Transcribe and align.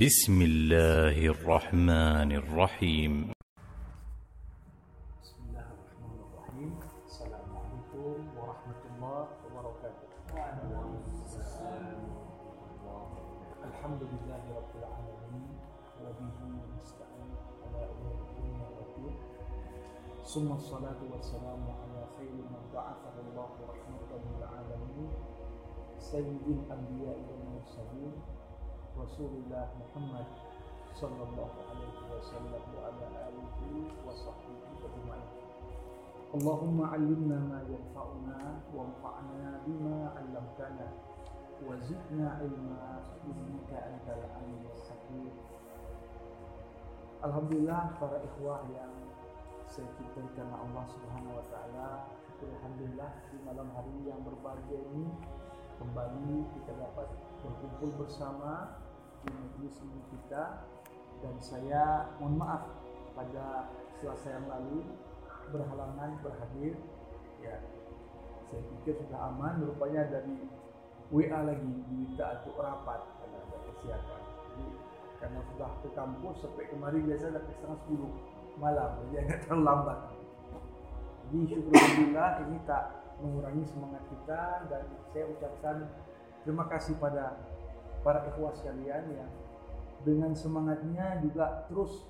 بسم 0.00 0.42
الله 0.42 1.18
الرحمن 1.34 2.30
الرحيم 2.32 3.14
بسم 5.22 5.38
الله 5.48 5.66
الرحمن 5.74 6.18
الرحيم 6.26 6.70
السلام 7.06 7.48
عليكم 7.56 8.20
ورحمة 8.38 8.82
الله 8.94 9.22
وبركاته 9.44 10.06
الحمد 13.68 14.02
لله 14.12 14.42
رب 14.58 14.72
العالمين 14.82 15.50
وبه 16.04 16.38
نستعين 16.78 17.30
على 17.66 17.80
أمور 17.90 18.16
الدنيا 18.28 18.66
والدين 18.78 19.16
ثم 20.24 20.48
الصلاة 20.52 21.00
والسلام 21.12 21.62
على 21.82 22.00
خير 22.18 22.32
من 22.38 22.62
بعثه 22.74 23.14
الله 23.24 23.50
رحمة 23.72 24.10
للعالمين 24.30 25.10
سيد 25.98 26.44
الأنبياء 26.46 27.18
والمرسلين 27.28 28.37
Rasulullah 28.98 29.70
Muhammad 29.78 30.26
sallallahu 30.98 31.54
alaihi 31.70 32.02
wasallam 32.10 32.62
wa 32.74 32.90
ala 32.90 33.06
alihi 33.30 33.86
wa 34.02 34.10
sahbihi 34.10 34.82
ajma'in. 34.82 35.30
Allahumma 36.34 36.92
'allimna 36.92 37.38
ma 37.46 37.62
yanfa'una 37.62 38.58
wa 38.74 38.90
anfa'na 38.90 39.62
bima 39.62 40.10
'allamtana 40.18 40.86
wa 41.62 41.78
zidna 41.86 42.42
ilma 42.42 43.06
innaka 43.22 43.78
antal 43.86 44.22
alimul 44.42 44.82
hakim. 44.82 45.30
Alhamdulillah 47.22 47.94
para 48.02 48.18
ikhwah 48.18 48.66
yang 48.74 48.94
saya 49.70 49.86
cintai 49.94 50.26
karena 50.34 50.58
Allah 50.58 50.84
Subhanahu 50.90 51.38
wa 51.38 51.44
taala. 51.54 51.88
Alhamdulillah 52.38 53.10
di 53.30 53.38
malam 53.46 53.70
hari 53.74 53.94
yang 54.06 54.22
berbahagia 54.26 54.78
ini 54.94 55.10
kembali 55.78 56.46
kita 56.54 56.72
dapat 56.78 57.10
berkumpul 57.42 57.90
bersama 58.06 58.78
di 59.28 59.36
majelis 59.68 59.76
kita 60.12 60.64
dan 61.20 61.34
saya 61.38 62.08
mohon 62.18 62.40
maaf 62.40 62.64
pada 63.12 63.68
selasa 63.98 64.32
yang 64.32 64.46
lalu 64.48 64.86
berhalangan 65.52 66.16
berhadir. 66.24 66.74
Ya 67.38 67.62
saya 68.48 68.64
pikir 68.64 68.96
sudah 69.04 69.28
aman 69.28 69.60
rupanya 69.60 70.08
dari 70.08 70.40
WA 71.12 71.40
lagi 71.44 71.68
diminta 71.88 72.40
untuk 72.44 72.60
rapat 72.60 73.00
karena 73.20 73.38
ada 73.44 73.58
kesiapan 73.72 74.20
jadi 74.24 74.66
karena 75.18 75.40
sudah 75.52 75.70
ke 75.84 75.88
kampus 75.92 76.36
sampai 76.40 76.64
kemarin 76.72 77.00
biasa 77.04 77.24
sampai 77.32 77.52
setengah 77.52 77.78
sepuluh 77.84 78.12
malam 78.56 78.90
jadi 79.08 79.14
agak 79.24 79.38
terlambat 79.48 79.98
jadi 81.28 81.38
syukur 81.52 81.72
alhamdulillah 81.76 82.30
ini 82.48 82.56
tak 82.64 82.84
mengurangi 83.20 83.64
semangat 83.68 84.02
kita 84.08 84.42
dan 84.72 84.82
saya 85.12 85.24
ucapkan 85.28 85.76
terima 86.44 86.64
kasih 86.72 86.94
pada 86.96 87.36
para 88.08 88.24
ikhwah 88.24 88.56
sekalian 88.56 89.04
yang 89.12 89.28
dengan 90.00 90.32
semangatnya 90.32 91.20
juga 91.20 91.68
terus 91.68 92.08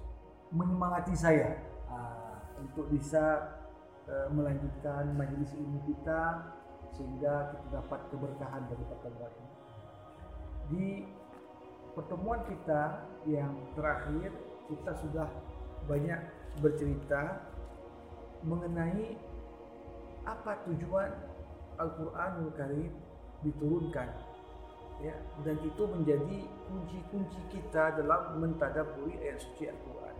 menyemangati 0.54 1.10
saya 1.18 1.58
uh, 1.90 2.38
untuk 2.62 2.86
bisa 2.86 3.58
uh, 4.06 4.30
melanjutkan 4.30 5.10
majelis 5.18 5.50
ilmu 5.58 5.82
kita 5.90 6.54
sehingga 6.94 7.50
kita 7.50 7.82
dapat 7.82 8.00
keberkahan 8.14 8.62
dari 8.70 8.84
pertemuan 8.86 9.32
ini. 9.42 9.50
Di 10.70 10.88
pertemuan 11.98 12.40
kita 12.46 12.82
yang 13.26 13.58
terakhir 13.74 14.30
kita 14.70 14.92
sudah 15.02 15.26
banyak 15.90 16.20
bercerita 16.62 17.42
mengenai 18.46 19.18
apa 20.22 20.62
tujuan 20.70 21.10
Al-Qur'anul 21.82 22.54
Karim 22.54 22.94
diturunkan 23.42 24.27
ya 24.98 25.14
dan 25.46 25.56
itu 25.62 25.82
menjadi 25.86 26.38
kunci-kunci 26.66 27.40
kita 27.54 27.98
dalam 28.02 28.42
mentadaburi 28.42 29.14
ayat 29.22 29.38
suci 29.38 29.70
Al-Qur'an. 29.70 30.16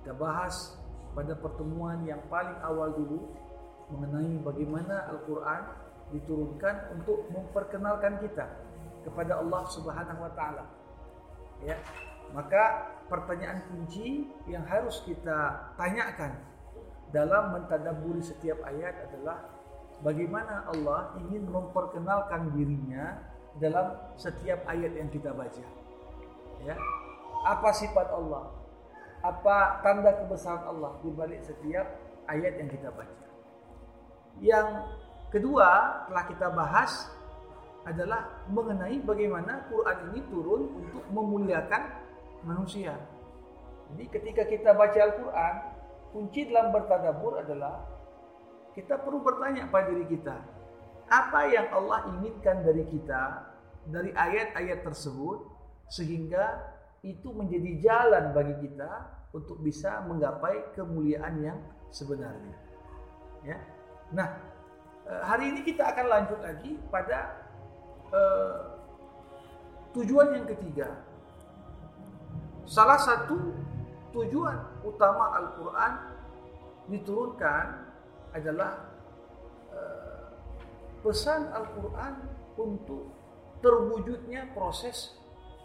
Kita 0.00 0.12
bahas 0.18 0.74
pada 1.14 1.32
pertemuan 1.38 2.02
yang 2.02 2.20
paling 2.26 2.58
awal 2.66 2.92
dulu 2.92 3.30
mengenai 3.94 4.42
bagaimana 4.42 5.06
Al-Qur'an 5.14 5.62
diturunkan 6.10 6.98
untuk 6.98 7.26
memperkenalkan 7.30 8.18
kita 8.22 8.46
kepada 9.06 9.38
Allah 9.38 9.62
Subhanahu 9.70 10.20
wa 10.22 10.32
taala. 10.34 10.64
Ya. 11.62 11.78
Maka 12.34 12.90
pertanyaan 13.06 13.62
kunci 13.70 14.26
yang 14.50 14.66
harus 14.66 14.98
kita 15.06 15.70
tanyakan 15.78 16.34
dalam 17.14 17.54
mentadaburi 17.54 18.18
setiap 18.18 18.58
ayat 18.66 19.06
adalah 19.06 19.46
bagaimana 20.02 20.66
Allah 20.74 21.14
ingin 21.22 21.46
memperkenalkan 21.46 22.50
dirinya 22.50 23.14
dalam 23.56 23.96
setiap 24.20 24.64
ayat 24.68 24.92
yang 24.96 25.08
kita 25.08 25.32
baca. 25.32 25.64
Ya. 26.64 26.76
Apa 27.46 27.70
sifat 27.72 28.10
Allah? 28.12 28.52
Apa 29.24 29.80
tanda 29.80 30.12
kebesaran 30.12 30.66
Allah 30.66 30.98
di 31.00 31.10
balik 31.10 31.40
setiap 31.42 31.86
ayat 32.28 32.60
yang 32.60 32.68
kita 32.68 32.92
baca? 32.92 33.26
Yang 34.38 34.68
kedua 35.32 35.68
telah 36.10 36.24
kita 36.28 36.48
bahas 36.52 37.08
adalah 37.86 38.44
mengenai 38.50 38.98
bagaimana 39.00 39.70
Quran 39.70 40.10
ini 40.12 40.20
turun 40.26 40.62
untuk 40.74 41.04
memuliakan 41.14 41.82
manusia. 42.42 42.98
Jadi 43.94 44.04
ketika 44.10 44.42
kita 44.42 44.74
baca 44.74 44.98
Al-Quran, 44.98 45.54
kunci 46.10 46.50
dalam 46.50 46.74
bertadabur 46.74 47.38
adalah 47.38 47.86
kita 48.74 48.98
perlu 48.98 49.22
bertanya 49.22 49.70
pada 49.70 49.94
diri 49.94 50.04
kita, 50.10 50.34
apa 51.06 51.40
yang 51.50 51.70
Allah 51.70 52.10
inginkan 52.18 52.66
dari 52.66 52.82
kita 52.90 53.54
dari 53.86 54.10
ayat-ayat 54.10 54.82
tersebut 54.82 55.46
sehingga 55.86 56.74
itu 57.06 57.30
menjadi 57.30 57.70
jalan 57.78 58.34
bagi 58.34 58.66
kita 58.66 58.90
untuk 59.30 59.62
bisa 59.62 60.02
menggapai 60.10 60.74
kemuliaan 60.74 61.38
yang 61.38 61.58
sebenarnya. 61.94 62.56
Ya. 63.46 63.58
Nah, 64.10 64.28
hari 65.22 65.54
ini 65.54 65.60
kita 65.62 65.86
akan 65.94 66.06
lanjut 66.10 66.40
lagi 66.42 66.74
pada 66.90 67.46
uh, 68.10 68.74
tujuan 69.94 70.34
yang 70.34 70.46
ketiga. 70.50 70.98
Salah 72.66 72.98
satu 72.98 73.54
tujuan 74.10 74.82
utama 74.82 75.38
Al-Quran 75.38 75.92
diturunkan 76.90 77.64
adalah 78.34 78.90
uh, 79.70 80.15
pesan 81.00 81.52
Al-Quran 81.52 82.14
untuk 82.56 83.12
terwujudnya 83.60 84.52
proses 84.52 85.16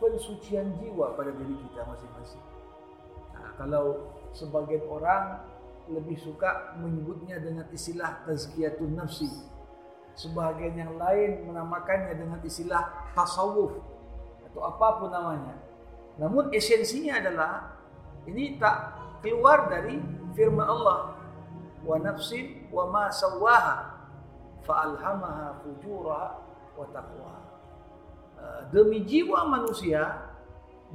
pensucian 0.02 0.76
jiwa 0.82 1.14
pada 1.14 1.30
diri 1.36 1.54
kita 1.70 1.86
masing-masing. 1.86 2.44
Nah, 3.38 3.54
kalau 3.60 4.16
sebagian 4.34 4.82
orang 4.90 5.46
lebih 5.92 6.18
suka 6.18 6.78
menyebutnya 6.80 7.38
dengan 7.38 7.68
istilah 7.70 8.24
tazkiyatun 8.26 8.96
nafsi. 8.96 9.30
Sebagian 10.16 10.76
yang 10.76 10.94
lain 11.00 11.48
menamakannya 11.48 12.14
dengan 12.20 12.40
istilah 12.44 13.12
tasawuf 13.16 13.80
atau 14.52 14.62
apa 14.68 14.88
pun 15.00 15.10
namanya. 15.10 15.56
Namun 16.20 16.52
esensinya 16.52 17.18
adalah 17.24 17.80
ini 18.28 18.60
tak 18.60 19.00
keluar 19.24 19.72
dari 19.72 19.98
firman 20.36 20.68
Allah 20.68 21.16
wa 21.82 21.96
nafsin 21.98 22.68
wa 22.70 22.86
ma 22.92 23.10
sawaha 23.10 24.01
fa 24.62 24.74
alhamaha 24.88 25.58
fujuraha 25.66 26.30
wa 26.78 26.86
taqwaha. 26.90 27.42
Demi 28.74 29.06
jiwa 29.06 29.46
manusia 29.46 30.32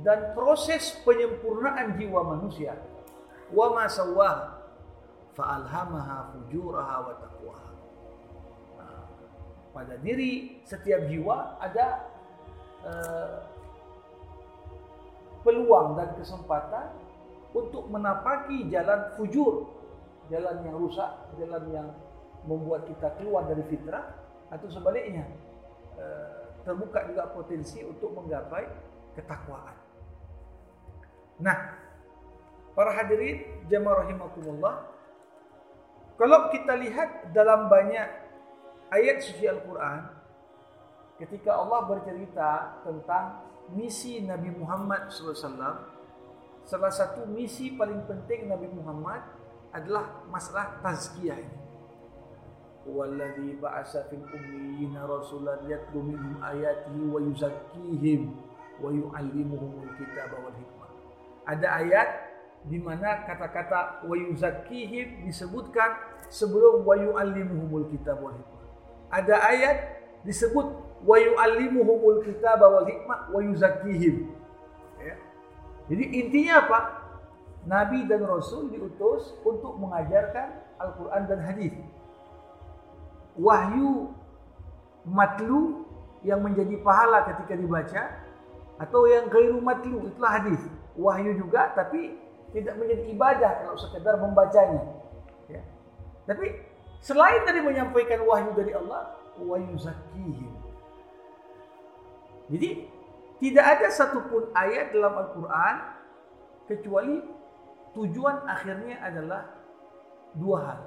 dan 0.03 0.35
proses 0.35 0.99
penyempurnaan 1.07 1.95
jiwa 1.95 2.21
manusia 2.27 2.75
wa 3.55 3.67
ma 3.71 3.87
sawaha 3.87 4.59
fa 5.37 5.45
alhamaha 5.63 6.35
fujuraha 6.35 6.97
wa 7.07 7.15
taqwaha. 7.23 7.71
Pada 9.77 9.95
diri 10.01 10.65
setiap 10.65 11.05
jiwa 11.05 11.61
ada 11.61 12.09
uh, 12.81 13.45
peluang 15.45 16.01
dan 16.01 16.17
kesempatan 16.17 16.97
untuk 17.53 17.85
menapaki 17.93 18.73
jalan 18.73 19.13
fujur, 19.21 19.69
jalan 20.33 20.65
yang 20.65 20.81
rusak, 20.81 21.13
jalan 21.37 21.63
yang 21.69 21.89
membuat 22.47 22.87
kita 22.87 23.13
keluar 23.19 23.45
dari 23.51 23.67
fitrah 23.67 24.15
atau 24.49 24.71
sebaliknya 24.71 25.27
uh, 25.99 26.63
terbuka 26.63 27.03
juga 27.11 27.27
potensi 27.31 27.83
untuk 27.83 28.15
menggapai 28.15 28.65
ketakwaan. 29.19 29.77
Nah, 31.43 31.59
para 32.73 32.91
hadirin 32.95 33.67
jemaah 33.69 34.07
rahimakumullah, 34.07 34.89
kalau 36.17 36.49
kita 36.49 36.73
lihat 36.81 37.35
dalam 37.37 37.69
banyak 37.69 38.09
ayat 38.89 39.21
suci 39.21 39.45
Al-Quran 39.45 40.01
ketika 41.21 41.61
Allah 41.61 41.85
bercerita 41.85 42.81
tentang 42.85 43.45
misi 43.73 44.23
Nabi 44.25 44.53
Muhammad 44.55 45.13
SAW 45.13 45.93
salah 46.67 46.93
satu 46.93 47.27
misi 47.29 47.75
paling 47.75 48.05
penting 48.09 48.49
Nabi 48.49 48.69
Muhammad 48.71 49.23
adalah 49.75 50.25
masalah 50.31 50.81
tazkiyah 50.81 51.37
ini 51.37 51.66
Fil 52.87 54.25
ummiyina 54.31 55.03
rasulan 55.05 55.67
yatlu 55.67 56.07
minhum 56.07 56.39
ayatihi 56.39 57.03
wa 57.11 57.19
yuzakkihim 57.19 58.31
wa 58.79 58.89
yu'allimuhumul 58.95 59.91
kitaba 59.99 60.39
wal 60.39 60.55
hikmah. 60.55 60.91
Ada 61.47 61.67
ayat 61.83 62.09
di 62.67 62.79
mana 62.79 63.27
kata-kata 63.27 64.07
wa 64.07 64.15
yuzakkihim 64.15 65.27
disebutkan 65.27 65.99
sebelum 66.31 66.87
wa 66.87 66.95
yu'allimuhumul 66.95 67.91
kitaba 67.91 68.31
wal 68.31 68.37
hikmah. 68.39 68.65
Ada 69.11 69.35
ayat 69.51 69.77
disebut 70.27 70.67
wa 71.03 71.17
yu'allimuhumul 71.19 72.23
kitaba 72.23 72.71
wal 72.71 72.87
hikmah 72.87 73.31
wa 73.31 73.41
yuzakkihim. 73.43 74.31
Ya. 75.03 75.15
Jadi 75.91 76.05
intinya 76.23 76.55
apa? 76.67 76.81
Nabi 77.67 78.07
dan 78.07 78.23
Rasul 78.23 78.71
diutus 78.71 79.35
untuk 79.43 79.75
mengajarkan 79.83 80.63
Al-Quran 80.79 81.23
dan 81.27 81.41
hadis. 81.43 81.75
Wahyu 83.37 84.11
matlu 85.05 85.85
yang 86.27 86.43
menjadi 86.43 86.75
pahala 86.83 87.29
ketika 87.29 87.55
dibaca 87.55 88.03
atau 88.77 89.07
yang 89.09 89.29
gairu 89.29 89.61
matlu 89.61 90.09
itulah 90.09 90.41
hadis. 90.41 90.61
Wahyu 90.97 91.37
juga 91.37 91.73
tapi 91.77 92.17
tidak 92.57 92.75
menjadi 92.81 93.05
ibadah 93.13 93.53
kalau 93.63 93.77
sekedar 93.77 94.17
membacanya. 94.17 94.83
Ya. 95.47 95.63
Tapi 96.25 96.57
selain 97.05 97.45
dari 97.45 97.61
menyampaikan 97.61 98.25
wahyu 98.25 98.51
dari 98.57 98.73
Allah, 98.73 99.15
wahyu 99.37 99.77
zakihim. 99.77 100.53
Jadi 102.49 102.89
tidak 103.43 103.65
ada 103.67 103.87
satupun 103.93 104.49
ayat 104.57 104.97
dalam 104.97 105.13
Al-Quran 105.13 105.75
kecuali 106.71 107.17
tujuan 107.93 108.49
akhirnya 108.49 108.97
adalah 109.05 109.43
dua 110.33 110.59
hal. 110.65 110.81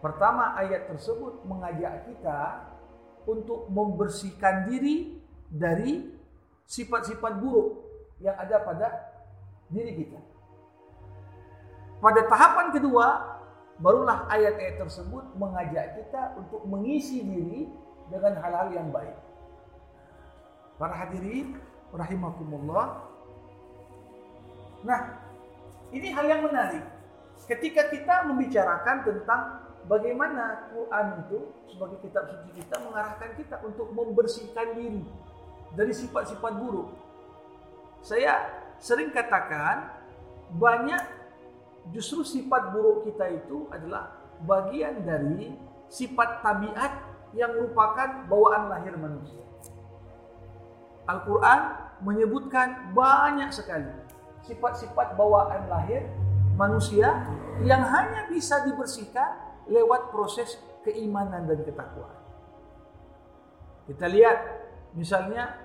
Pertama, 0.00 0.56
ayat 0.56 0.88
tersebut 0.88 1.44
mengajak 1.44 2.08
kita 2.08 2.64
untuk 3.28 3.68
membersihkan 3.68 4.64
diri 4.64 5.20
dari 5.52 6.08
sifat-sifat 6.64 7.36
buruk 7.36 7.84
yang 8.24 8.32
ada 8.40 8.64
pada 8.64 8.88
diri 9.68 9.92
kita. 10.04 10.20
Pada 12.00 12.24
tahapan 12.32 12.72
kedua, 12.72 13.06
barulah 13.76 14.24
ayat-ayat 14.32 14.80
tersebut 14.80 15.36
mengajak 15.36 16.00
kita 16.00 16.32
untuk 16.40 16.64
mengisi 16.64 17.20
diri 17.20 17.68
dengan 18.08 18.40
hal-hal 18.40 18.68
yang 18.72 18.88
baik. 18.88 19.16
Para 20.80 20.96
hadirin 20.96 21.60
rahimakumullah. 21.92 23.04
Nah, 24.80 25.00
ini 25.92 26.08
hal 26.08 26.24
yang 26.24 26.40
menarik. 26.48 26.88
Ketika 27.44 27.92
kita 27.92 28.24
membicarakan 28.32 28.96
tentang 29.04 29.42
bagaimana 29.90 30.70
Quran 30.70 31.06
itu 31.26 31.38
sebagai 31.66 31.98
kitab 31.98 32.30
suci 32.30 32.62
kita 32.62 32.78
mengarahkan 32.86 33.34
kita 33.34 33.58
untuk 33.66 33.90
membersihkan 33.90 34.78
diri 34.78 35.02
dari 35.74 35.90
sifat-sifat 35.90 36.52
buruk. 36.62 36.94
Saya 37.98 38.38
sering 38.78 39.10
katakan 39.10 39.90
banyak 40.54 41.02
justru 41.90 42.22
sifat 42.22 42.70
buruk 42.70 43.10
kita 43.10 43.34
itu 43.34 43.66
adalah 43.74 44.14
bagian 44.46 45.02
dari 45.02 45.58
sifat 45.90 46.38
tabiat 46.38 46.92
yang 47.34 47.50
merupakan 47.58 48.30
bawaan 48.30 48.70
lahir 48.70 48.94
manusia. 48.94 49.42
Al-Quran 51.10 51.60
menyebutkan 52.06 52.94
banyak 52.94 53.50
sekali 53.50 53.90
sifat-sifat 54.46 55.18
bawaan 55.18 55.66
lahir 55.66 56.06
manusia 56.54 57.26
yang 57.66 57.82
hanya 57.82 58.30
bisa 58.30 58.62
dibersihkan 58.64 59.49
lewat 59.68 60.14
proses 60.14 60.56
keimanan 60.86 61.44
dan 61.44 61.60
ketakwaan. 61.66 62.18
Kita 63.90 64.06
lihat 64.06 64.38
misalnya 64.94 65.58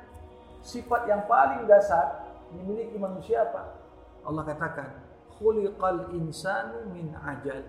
sifat 0.66 1.06
yang 1.06 1.30
paling 1.30 1.70
dasar 1.70 2.26
dimiliki 2.50 2.98
manusia 2.98 3.46
apa? 3.46 3.78
Allah 4.26 4.44
katakan, 4.44 4.90
"Khuliqal 5.38 6.16
insanu 6.18 6.90
min 6.90 7.14
ajal." 7.14 7.62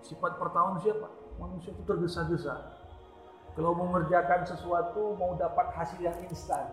Sifat 0.00 0.40
pertama 0.40 0.76
manusia 0.78 0.96
apa? 0.96 1.12
Manusia 1.36 1.76
itu 1.76 1.84
tergesa-gesa. 1.84 2.54
Kalau 3.52 3.72
mau 3.76 3.88
mengerjakan 3.88 4.44
sesuatu 4.48 5.16
mau 5.16 5.36
dapat 5.36 5.72
hasil 5.76 6.00
yang 6.00 6.16
instan, 6.24 6.72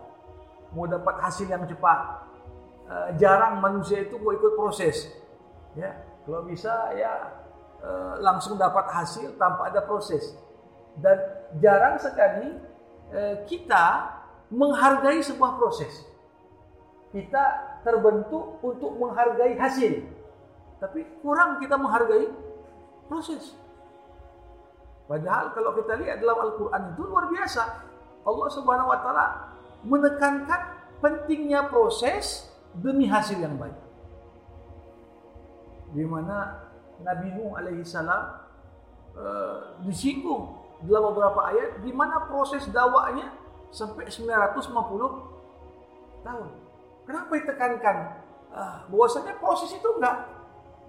mau 0.72 0.88
dapat 0.88 1.16
hasil 1.20 1.48
yang 1.48 1.64
cepat, 1.64 2.28
uh, 2.88 3.08
jarang 3.16 3.60
manusia 3.60 4.04
itu 4.04 4.16
mau 4.20 4.32
ikut 4.32 4.52
proses. 4.56 5.08
Ya, 5.76 5.96
kalau 6.24 6.44
bisa 6.44 6.92
ya 6.96 7.43
uh, 7.84 8.14
langsung 8.24 8.56
dapat 8.56 8.88
hasil 8.88 9.36
tanpa 9.36 9.68
ada 9.68 9.84
proses. 9.84 10.32
Dan 10.96 11.20
jarang 11.60 12.00
sekali 12.00 12.56
uh, 13.12 13.44
kita 13.44 14.08
menghargai 14.48 15.20
sebuah 15.20 15.60
proses. 15.60 15.92
Kita 17.12 17.44
terbentuk 17.84 18.58
untuk 18.64 18.96
menghargai 18.96 19.54
hasil. 19.60 20.02
Tapi 20.80 21.20
kurang 21.22 21.62
kita 21.62 21.78
menghargai 21.78 22.26
proses. 23.06 23.54
Padahal 25.04 25.52
kalau 25.52 25.76
kita 25.76 26.00
lihat 26.00 26.18
dalam 26.18 26.38
Al-Quran 26.48 26.82
itu 26.96 27.02
luar 27.04 27.28
biasa. 27.28 27.62
Allah 28.24 28.48
Subhanahu 28.48 28.88
wa 28.88 28.98
taala 29.04 29.26
menekankan 29.84 30.60
pentingnya 31.04 31.68
proses 31.68 32.48
demi 32.72 33.04
hasil 33.04 33.36
yang 33.36 33.60
baik. 33.60 33.76
Di 35.92 36.02
mana 36.08 36.66
Nabi 37.02 37.34
Nuh 37.34 37.58
alaihi 37.58 37.82
salam 37.82 38.38
uh, 39.18 39.80
disinggung 39.82 40.54
dalam 40.84 41.10
beberapa 41.14 41.50
ayat 41.50 41.80
di 41.80 41.90
mana 41.90 42.28
proses 42.28 42.68
dakwahnya 42.68 43.32
sampai 43.74 44.06
950 44.06 44.70
tahun. 46.22 46.48
Kenapa 47.04 47.32
ditekankan? 47.34 47.96
Uh, 48.54 48.86
bahwasanya 48.86 49.34
proses 49.42 49.74
itu 49.74 49.88
enggak 49.98 50.30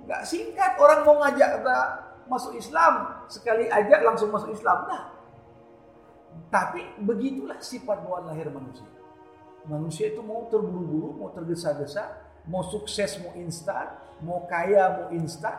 enggak 0.05 0.21
singkat 0.21 0.77
orang 0.77 1.01
mau 1.01 1.17
ngajak 1.25 1.65
masuk 2.29 2.53
Islam 2.53 3.25
sekali 3.25 3.65
aja 3.69 4.05
langsung 4.05 4.29
masuk 4.29 4.53
Islam 4.53 4.85
nah. 4.85 5.03
Tapi 6.51 6.99
begitulah 7.01 7.57
sifat 7.63 8.03
bawaan 8.03 8.27
lahir 8.29 8.51
manusia. 8.51 8.85
Manusia 9.65 10.13
itu 10.13 10.21
mau 10.21 10.45
terburu-buru, 10.51 11.15
mau 11.17 11.33
tergesa-gesa, 11.33 12.05
mau 12.45 12.61
sukses, 12.61 13.17
mau 13.23 13.33
instan, 13.39 13.97
mau 14.21 14.45
kaya, 14.45 14.93
mau 14.93 15.07
instan. 15.15 15.57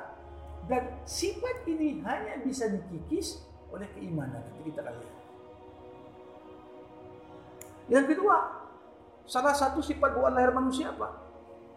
Dan 0.67 0.83
sifat 1.07 1.63
ini 1.71 2.03
hanya 2.03 2.43
bisa 2.43 2.67
dikikis 2.67 3.43
oleh 3.71 3.87
keimanan. 3.95 4.43
Itu 4.59 4.71
kita 4.75 4.83
lihat. 4.83 5.15
Yang 7.87 8.07
kedua, 8.19 8.37
salah 9.31 9.55
satu 9.55 9.79
sifat 9.79 10.11
bawaan 10.19 10.35
lahir 10.35 10.51
manusia 10.51 10.91
apa? 10.91 11.23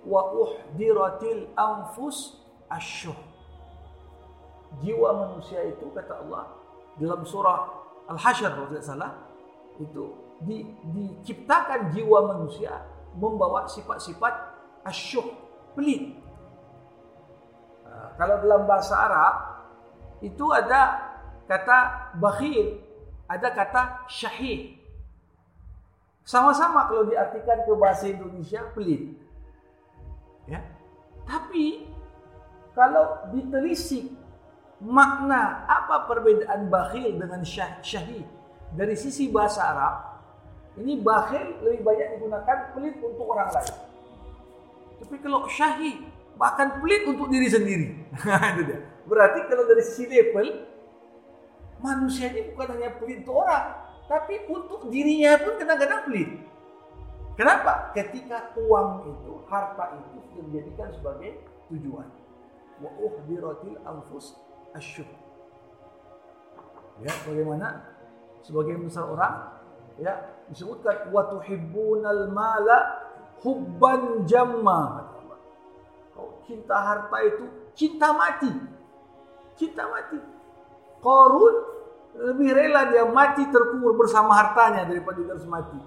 Wa 0.01 0.33
uhdiratil 0.33 1.53
anfus 1.53 2.41
asyuh. 2.65 3.17
Jiwa 4.81 5.09
manusia 5.17 5.65
itu 5.65 5.89
kata 5.93 6.25
Allah 6.25 6.45
dalam 7.01 7.25
surah 7.25 7.73
Al-Hasyr 8.09 8.53
kalau 8.53 8.69
tidak 8.69 8.85
salah 8.85 9.11
itu 9.81 10.13
di, 10.43 10.67
diciptakan 10.93 11.89
jiwa 11.95 12.35
manusia 12.35 12.85
membawa 13.15 13.65
sifat-sifat 13.65 14.33
asyuk, 14.85 15.25
pelit. 15.73 16.18
Kalau 18.19 18.35
dalam 18.43 18.67
bahasa 18.67 18.99
Arab 18.99 19.35
itu 20.19 20.43
ada 20.51 21.07
kata 21.47 22.11
bakhil, 22.19 22.83
ada 23.31 23.47
kata 23.47 24.03
syahih. 24.11 24.75
Sama-sama 26.27 26.91
kalau 26.91 27.07
diartikan 27.07 27.63
ke 27.63 27.71
bahasa 27.79 28.11
Indonesia 28.11 28.59
pelit. 28.75 29.15
Ya. 30.51 30.59
Tapi 31.23 31.87
kalau 32.75 33.23
ditelisik 33.31 34.11
makna 34.83 35.63
apa 35.63 36.03
perbedaan 36.03 36.67
bakhil 36.67 37.15
dengan 37.15 37.39
syah, 37.47 37.79
syahid 37.79 38.27
dari 38.75 38.99
sisi 38.99 39.31
bahasa 39.31 39.63
Arab 39.63 39.95
ini 40.79 40.99
bakhil 40.99 41.59
lebih 41.63 41.87
banyak 41.87 42.07
digunakan 42.19 42.57
pelit 42.75 42.95
untuk 42.99 43.27
orang 43.31 43.49
lain. 43.51 43.75
Tapi 44.99 45.15
kalau 45.23 45.47
syahid 45.47 46.03
bahkan 46.39 46.79
pelit 46.79 47.03
untuk 47.03 47.27
diri 47.27 47.51
sendiri. 47.51 47.87
itu 48.55 48.61
dia. 48.63 48.79
Berarti 49.03 49.39
kalau 49.51 49.67
dari 49.67 49.83
sisi 49.83 50.07
level 50.07 50.47
manusia 51.83 52.31
ini 52.31 52.55
bukan 52.55 52.79
hanya 52.79 52.95
pelit 52.95 53.27
untuk 53.27 53.43
orang, 53.43 53.75
tapi 54.07 54.47
untuk 54.47 54.87
dirinya 54.87 55.35
pun 55.35 55.59
kadang-kadang 55.59 56.07
pelit. 56.07 56.29
Kenapa? 57.35 57.91
Ketika 57.91 58.55
uang 58.55 59.07
itu, 59.11 59.33
harta 59.47 59.95
itu 59.99 60.43
dijadikan 60.47 60.91
sebagai 60.95 61.39
tujuan. 61.71 62.07
Wa 62.79 62.91
uhdiratil 62.95 63.79
anfus 63.83 64.39
asyuk. 64.75 65.07
Ya, 66.99 67.15
bagaimana 67.23 67.83
sebagai 68.43 68.75
besar 68.79 69.07
orang 69.07 69.59
ya 69.99 70.15
disebutkan 70.51 71.11
wa 71.11 71.27
tuhibbunal 71.27 72.31
mala 72.31 73.07
hubban 73.43 74.23
jamma 74.27 75.08
kau 76.19 76.43
cinta 76.43 76.75
harta 76.75 77.17
itu 77.23 77.45
cinta 77.71 78.11
mati 78.11 78.51
cinta 79.55 79.87
mati 79.87 80.19
Korun 80.99 81.55
lebih 82.19 82.51
rela 82.51 82.91
dia 82.91 83.07
mati 83.07 83.47
terkubur 83.47 83.95
bersama 83.95 84.35
hartanya 84.35 84.83
daripada 84.83 85.23
dia 85.23 85.31
harus 85.31 85.47
mati 85.47 85.79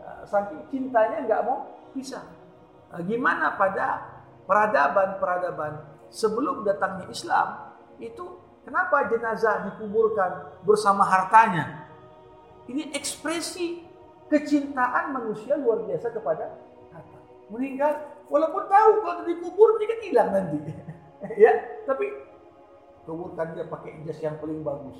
ya, 0.00 0.24
saking 0.24 0.64
cintanya 0.72 1.28
nggak 1.28 1.40
mau 1.44 1.68
pisah. 1.92 2.24
Nah, 2.88 3.00
gimana 3.04 3.52
pada 3.60 4.00
peradaban-peradaban 4.48 5.84
sebelum 6.08 6.64
datangnya 6.64 7.12
Islam 7.12 7.76
itu 8.00 8.24
kenapa 8.64 9.12
jenazah 9.12 9.68
dikuburkan 9.68 10.62
bersama 10.64 11.04
hartanya? 11.04 11.84
Ini 12.64 12.96
ekspresi 12.96 13.84
kecintaan 14.32 15.12
manusia 15.12 15.60
luar 15.60 15.84
biasa 15.84 16.08
kepada 16.08 16.56
harta. 16.96 17.18
Meninggal 17.52 18.13
walaupun 18.28 18.64
tahu 18.68 18.92
kalau 19.04 19.22
dikubur 19.28 19.76
dia 19.80 19.86
kan 19.88 20.00
hilang 20.04 20.30
nanti. 20.32 20.58
ya, 21.44 21.52
tapi 21.88 22.06
kuburkan 23.04 23.52
dia 23.56 23.64
pakai 23.68 24.00
jas 24.04 24.18
yang 24.20 24.36
paling 24.40 24.64
bagus. 24.64 24.98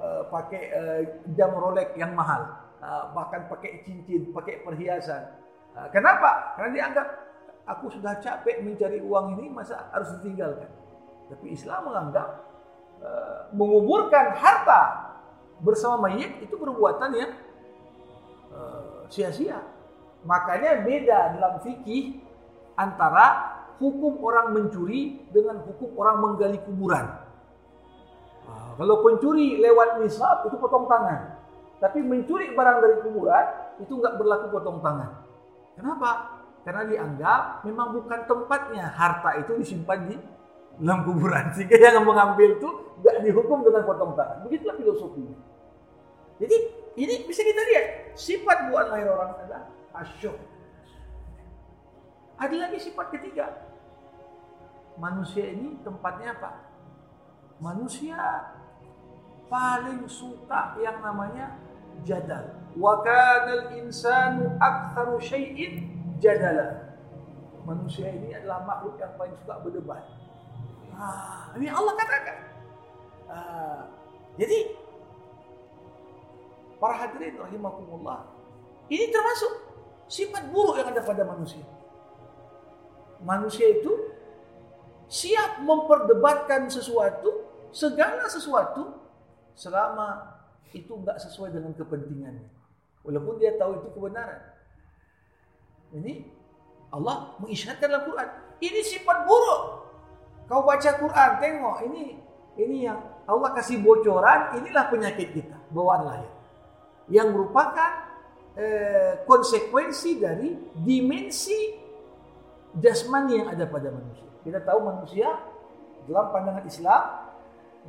Uh, 0.00 0.24
pakai 0.32 0.62
uh, 0.72 1.00
jam 1.36 1.52
Rolex 1.52 1.92
yang 1.92 2.16
mahal, 2.16 2.48
uh, 2.80 3.12
bahkan 3.12 3.44
pakai 3.52 3.84
cincin, 3.84 4.32
pakai 4.32 4.64
perhiasan. 4.64 5.36
Uh, 5.76 5.92
kenapa? 5.92 6.56
Karena 6.56 6.72
dianggap 6.72 7.06
aku 7.68 7.92
sudah 7.92 8.16
capek 8.16 8.64
mencari 8.64 9.04
uang 9.04 9.36
ini, 9.36 9.52
masa 9.52 9.92
harus 9.92 10.08
ditinggalkan? 10.16 10.72
Tapi 11.28 11.52
Islam 11.52 11.92
menganggap 11.92 12.28
uh, 13.04 13.52
menguburkan 13.52 14.32
harta 14.40 15.12
bersama 15.60 16.08
mayit 16.08 16.40
itu 16.40 16.56
perbuatan 16.56 17.12
yang 17.12 17.32
sia-sia. 19.10 19.60
Makanya 20.24 20.80
beda 20.80 21.36
dalam 21.36 21.60
fikih 21.60 22.29
antara 22.80 23.26
hukum 23.76 24.16
orang 24.24 24.56
mencuri 24.56 25.20
dengan 25.28 25.60
hukum 25.68 25.92
orang 26.00 26.16
menggali 26.24 26.56
kuburan. 26.64 27.28
Kalau 28.80 29.04
pencuri 29.04 29.60
lewat 29.60 30.00
nisab 30.00 30.48
itu 30.48 30.56
potong 30.56 30.88
tangan. 30.88 31.36
Tapi 31.84 32.00
mencuri 32.00 32.56
barang 32.56 32.78
dari 32.80 32.96
kuburan 33.04 33.44
itu 33.76 33.92
nggak 33.92 34.16
berlaku 34.16 34.46
potong 34.48 34.80
tangan. 34.80 35.20
Kenapa? 35.76 36.40
Karena 36.64 36.88
dianggap 36.88 37.64
memang 37.68 37.92
bukan 37.92 38.24
tempatnya 38.24 38.88
harta 38.88 39.36
itu 39.36 39.52
disimpan 39.60 40.08
di 40.08 40.16
dalam 40.80 41.04
kuburan. 41.04 41.48
Sehingga 41.56 41.76
yang 41.76 42.08
mengambil 42.08 42.56
itu 42.56 42.68
nggak 43.04 43.16
dihukum 43.20 43.64
dengan 43.64 43.84
potong 43.84 44.12
tangan. 44.16 44.48
Begitulah 44.48 44.76
filosofinya. 44.80 45.36
Jadi 46.40 46.56
ini 46.96 47.14
bisa 47.28 47.44
kita 47.44 47.60
lihat 47.60 48.16
sifat 48.16 48.72
buat 48.72 48.88
lahir 48.92 49.12
orang 49.12 49.36
adalah 49.44 49.68
asyuk. 50.04 50.36
Ada 52.40 52.56
lagi 52.56 52.80
sifat 52.80 53.12
ketiga. 53.12 53.52
Manusia 54.96 55.44
ini 55.52 55.76
tempatnya 55.84 56.32
apa? 56.40 56.72
Manusia 57.60 58.16
paling 59.52 60.08
suka 60.08 60.80
yang 60.80 61.04
namanya 61.04 61.60
jadal. 62.00 62.56
Wa 62.80 63.04
kanal 63.04 63.76
insanu 63.76 64.56
aktsaru 64.56 65.20
syai'in 65.20 65.84
jadala. 66.16 66.96
Manusia 67.68 68.08
ini 68.08 68.32
adalah 68.32 68.64
makhluk 68.64 68.96
yang 68.96 69.12
paling 69.20 69.36
suka 69.36 69.60
berdebat. 69.60 70.00
Ah, 70.96 71.52
ini 71.60 71.68
Allah 71.68 71.92
katakan. 71.92 72.38
Ah, 73.28 73.80
jadi 74.40 74.80
para 76.80 76.96
hadirin 77.04 77.36
rahimakumullah, 77.36 78.24
ini 78.88 79.12
termasuk 79.12 79.52
sifat 80.08 80.48
buruk 80.48 80.80
yang 80.80 80.88
ada 80.88 81.04
pada 81.04 81.20
manusia. 81.28 81.60
Manusia 83.20 83.68
itu 83.68 83.92
siap 85.10 85.60
memperdebatkan 85.66 86.70
sesuatu, 86.70 87.44
segala 87.74 88.24
sesuatu 88.30 88.96
selama 89.58 90.38
itu 90.70 90.90
nggak 90.94 91.18
sesuai 91.18 91.50
dengan 91.52 91.74
kepentingannya. 91.74 92.48
Walaupun 93.02 93.40
dia 93.40 93.56
tahu 93.56 93.80
itu 93.80 93.88
kebenaran. 93.96 94.40
Ini 95.90 96.22
Allah 96.94 97.34
mengisyaratkan 97.42 97.88
dalam 97.90 98.04
Quran. 98.06 98.28
Ini 98.60 98.80
sifat 98.86 99.26
buruk. 99.26 99.62
Kau 100.46 100.66
baca 100.66 100.90
Quran, 100.98 101.30
tengok 101.38 101.76
ini 101.86 102.18
ini 102.58 102.84
yang 102.84 102.98
Allah 103.24 103.54
kasih 103.54 103.78
bocoran, 103.80 104.58
inilah 104.58 104.90
penyakit 104.90 105.32
kita, 105.32 105.56
bawaan 105.70 106.02
lahir. 106.02 106.32
Yang 107.06 107.28
merupakan 107.34 107.90
eh, 108.58 109.22
konsekuensi 109.24 110.10
dari 110.18 110.50
dimensi 110.74 111.79
jasmani 112.78 113.42
yang 113.42 113.48
ada 113.50 113.66
pada 113.66 113.90
manusia. 113.90 114.28
Kita 114.46 114.62
tahu 114.62 114.86
manusia 114.86 115.28
dalam 116.06 116.30
pandangan 116.30 116.64
Islam 116.64 117.02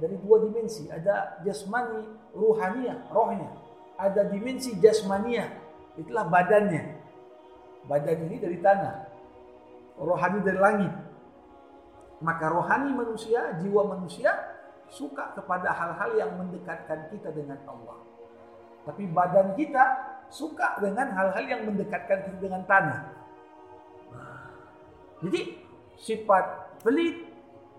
dari 0.02 0.16
dua 0.18 0.42
dimensi. 0.42 0.90
Ada 0.90 1.44
jasmani, 1.46 2.08
ruhania, 2.34 3.06
rohnya. 3.14 3.50
Ada 4.02 4.26
dimensi 4.34 4.74
jasmania, 4.82 5.52
itulah 5.94 6.26
badannya. 6.26 6.98
Badan 7.86 8.18
ini 8.30 8.38
dari 8.42 8.58
tanah. 8.58 9.10
Rohani 10.02 10.40
dari 10.42 10.58
langit. 10.58 10.94
Maka 12.22 12.50
rohani 12.50 12.94
manusia, 12.94 13.58
jiwa 13.62 13.86
manusia 13.86 14.34
suka 14.90 15.34
kepada 15.38 15.74
hal-hal 15.74 16.12
yang 16.18 16.32
mendekatkan 16.38 17.10
kita 17.10 17.34
dengan 17.34 17.58
Allah. 17.66 17.98
Tapi 18.86 19.06
badan 19.10 19.54
kita 19.54 19.84
suka 20.30 20.82
dengan 20.82 21.14
hal-hal 21.14 21.46
yang 21.46 21.62
mendekatkan 21.70 22.26
kita 22.30 22.38
dengan 22.42 22.66
tanah. 22.66 23.21
Jadi 25.22 25.42
sifat 26.02 26.46
pelit, 26.82 27.30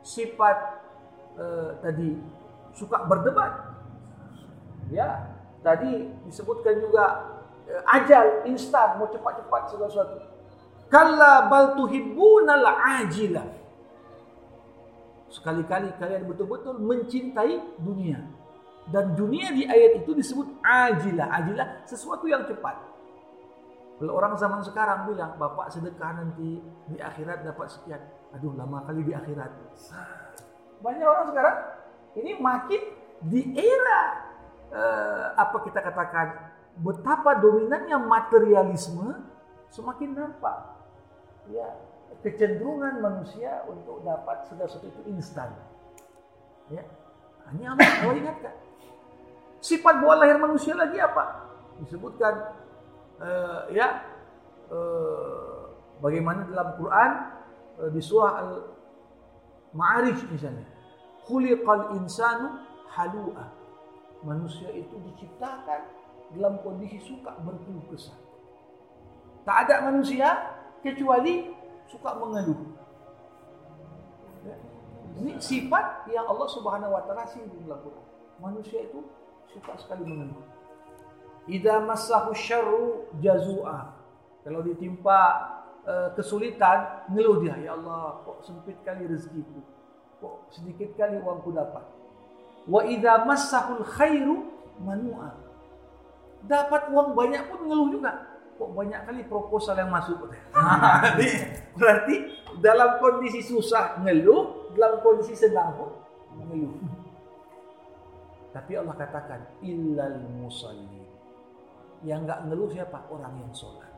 sifat 0.07 0.57
uh, 1.39 1.75
tadi 1.83 2.15
suka 2.75 3.03
berdebat. 3.07 3.75
Ya, 4.95 5.35
tadi 5.65 6.07
disebutkan 6.27 6.79
juga 6.79 7.05
uh, 7.67 7.95
ajal 7.99 8.47
instan 8.47 9.03
mau 9.03 9.11
cepat-cepat 9.11 9.63
segala 9.75 9.91
sesuatu. 9.91 10.19
Kalla 10.93 11.49
bal 11.51 11.75
tuhibbunal 11.75 12.67
ajila. 13.01 13.43
Sekali-kali 15.33 15.97
kalian 15.97 16.29
betul-betul 16.29 16.77
mencintai 16.77 17.81
dunia. 17.81 18.21
Dan 18.93 19.17
dunia 19.17 19.49
di 19.55 19.65
ayat 19.65 20.05
itu 20.05 20.13
disebut 20.13 20.61
ajilah. 20.61 21.33
Ajilah 21.41 21.69
sesuatu 21.89 22.29
yang 22.29 22.45
cepat. 22.45 22.77
Kalau 24.01 24.13
orang 24.19 24.35
zaman 24.35 24.61
sekarang 24.65 25.11
bilang, 25.11 25.37
Bapak 25.39 25.71
sedekah 25.71 26.17
nanti 26.17 26.59
di 26.91 26.97
akhirat 26.99 27.47
dapat 27.47 27.69
sekian. 27.71 28.03
Aduh 28.35 28.57
lama 28.57 28.83
kali 28.89 29.05
di 29.07 29.13
akhirat. 29.13 29.51
Banyak 30.83 31.07
orang 31.07 31.27
sekarang 31.31 31.57
ini 32.19 32.33
makin 32.41 32.83
di 33.23 33.55
era 33.55 34.03
uh, 34.75 35.27
apa 35.39 35.63
kita 35.63 35.79
katakan 35.79 36.29
betapa 36.83 37.39
dominannya 37.39 38.01
materialisme 38.03 39.23
semakin 39.71 40.11
nampak 40.19 40.59
ya 41.55 41.71
kecenderungan 42.23 43.03
manusia 43.03 43.67
untuk 43.67 44.03
dapat 44.07 44.47
segala 44.47 44.71
sesuatu 44.71 44.89
itu 44.89 45.03
instan. 45.11 45.51
Ya. 46.71 46.87
Ini 47.53 47.69
Allah, 47.69 47.89
Allah 48.07 48.17
ingatkan. 48.17 48.55
Sifat 49.59 50.01
buah 50.01 50.17
lahir 50.23 50.39
manusia 50.39 50.73
lagi 50.79 50.97
apa? 51.03 51.51
Disebutkan 51.83 52.62
uh, 53.23 53.71
ya 53.71 54.02
uh, 54.69 55.71
bagaimana 56.02 56.45
dalam 56.50 56.75
Quran 56.75 57.11
uh, 57.79 57.91
di 57.95 58.00
surah 58.02 58.33
Al 58.43 58.50
Ma'arij 59.73 60.29
misalnya. 60.29 60.69
Khuliqal 61.25 61.97
insanu 61.97 62.61
halu'a. 62.93 63.47
Manusia 64.23 64.69
itu 64.71 64.95
diciptakan 65.11 65.81
dalam 66.37 66.61
kondisi 66.61 67.00
suka 67.02 67.35
berkeluh 67.41 67.83
kesah. 67.91 68.14
Tak 69.43 69.67
ada 69.67 69.91
manusia 69.91 70.29
kecuali 70.85 71.50
suka 71.91 72.14
mengeluh. 72.21 72.61
Ini 75.12 75.37
sifat 75.43 76.09
yang 76.09 76.25
Allah 76.25 76.49
Subhanahu 76.49 76.93
wa 76.95 77.02
taala 77.05 77.26
singgung 77.29 77.67
dalam 77.67 77.83
Quran. 77.85 78.07
Manusia 78.41 78.87
itu 78.87 79.02
suka 79.50 79.76
sekali 79.76 80.07
mengeluh. 80.07 80.41
Idza 81.51 81.83
massahu 81.83 82.31
syarru 82.35 83.11
jazua. 83.19 83.99
Kalau 84.43 84.63
ditimpa 84.63 85.19
uh, 85.87 86.09
kesulitan, 86.15 87.07
ngeluh 87.11 87.43
dia, 87.43 87.59
ya 87.59 87.79
Allah, 87.79 88.23
kok 88.27 88.43
sempit 88.47 88.79
kali 88.83 89.07
rezekiku 89.07 89.63
kok 90.23 90.35
sedikit 90.55 90.95
kali 90.95 91.19
uangku 91.19 91.51
dapat. 91.51 91.83
Wa 92.71 92.87
idza 92.87 93.27
massahul 93.27 93.83
khairu 93.83 94.47
manua. 94.79 95.35
Dapat 96.47 96.95
uang 96.95 97.19
banyak 97.19 97.43
pun 97.51 97.67
ngeluh 97.67 97.91
juga. 97.91 98.31
Kok 98.55 98.71
banyak 98.71 99.03
kali 99.03 99.21
proposal 99.27 99.75
yang 99.83 99.91
masuk. 99.91 100.23
Nah, 100.55 101.03
berarti 101.75 102.31
dalam 102.63 103.03
kondisi 103.03 103.43
susah 103.43 103.99
ngeluh, 103.99 104.71
dalam 104.79 105.03
kondisi 105.03 105.35
senang 105.35 105.75
pun 105.75 105.91
ngeluh. 106.39 106.79
Tapi 108.55 108.73
Allah 108.79 108.95
katakan 108.95 109.41
illal 109.67 110.23
musalli. 110.39 111.02
Yang 112.03 112.21
enggak 112.27 112.41
ngeluh 112.51 112.71
siapa? 112.71 112.99
Orang 113.11 113.35
yang 113.39 113.53
sholat. 113.55 113.91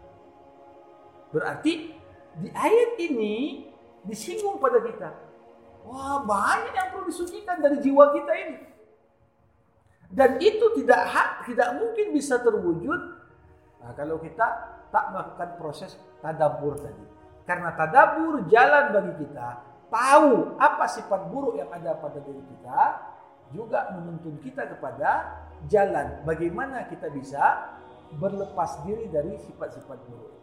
Berarti 1.33 1.97
di 2.39 2.49
ayat 2.51 2.99
ini 2.99 3.67
disinggung 4.05 4.61
pada 4.61 4.83
kita 4.83 5.11
Wah 5.85 6.25
banyak 6.25 6.73
yang 6.73 6.89
perlu 6.97 7.13
disucikan 7.13 7.61
dari 7.61 7.77
jiwa 7.85 8.09
kita 8.17 8.33
ini. 8.33 8.59
Dan 10.09 10.41
itu 10.41 10.73
tidak 10.81 11.03
hak, 11.13 11.29
tidak 11.45 11.77
mungkin 11.77 12.17
bisa 12.17 12.41
terwujud 12.41 13.01
nah, 13.83 13.93
kalau 13.93 14.17
kita 14.23 14.47
tak 14.89 15.05
melakukan 15.13 15.49
proses 15.61 15.93
tadabur 16.25 16.81
tadi. 16.81 17.05
Karena 17.45 17.77
tadabur 17.77 18.49
jalan 18.49 18.97
bagi 18.97 19.29
kita 19.29 19.49
tahu 19.93 20.57
apa 20.57 20.89
sifat 20.89 21.29
buruk 21.29 21.61
yang 21.61 21.69
ada 21.69 21.93
pada 22.01 22.17
diri 22.25 22.41
kita 22.41 22.81
juga 23.53 23.93
menuntun 23.93 24.41
kita 24.41 24.65
kepada 24.65 25.37
jalan 25.69 26.25
bagaimana 26.25 26.89
kita 26.89 27.13
bisa 27.13 27.69
berlepas 28.19 28.83
diri 28.87 29.11
dari 29.11 29.35
sifat-sifat 29.43 29.99
buruk. 30.07 30.35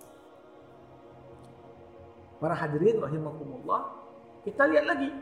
Para 2.42 2.58
hadirin 2.58 2.98
rahimakumullah, 2.98 4.02
kita 4.42 4.66
lihat 4.66 4.86
lagi 4.90 5.14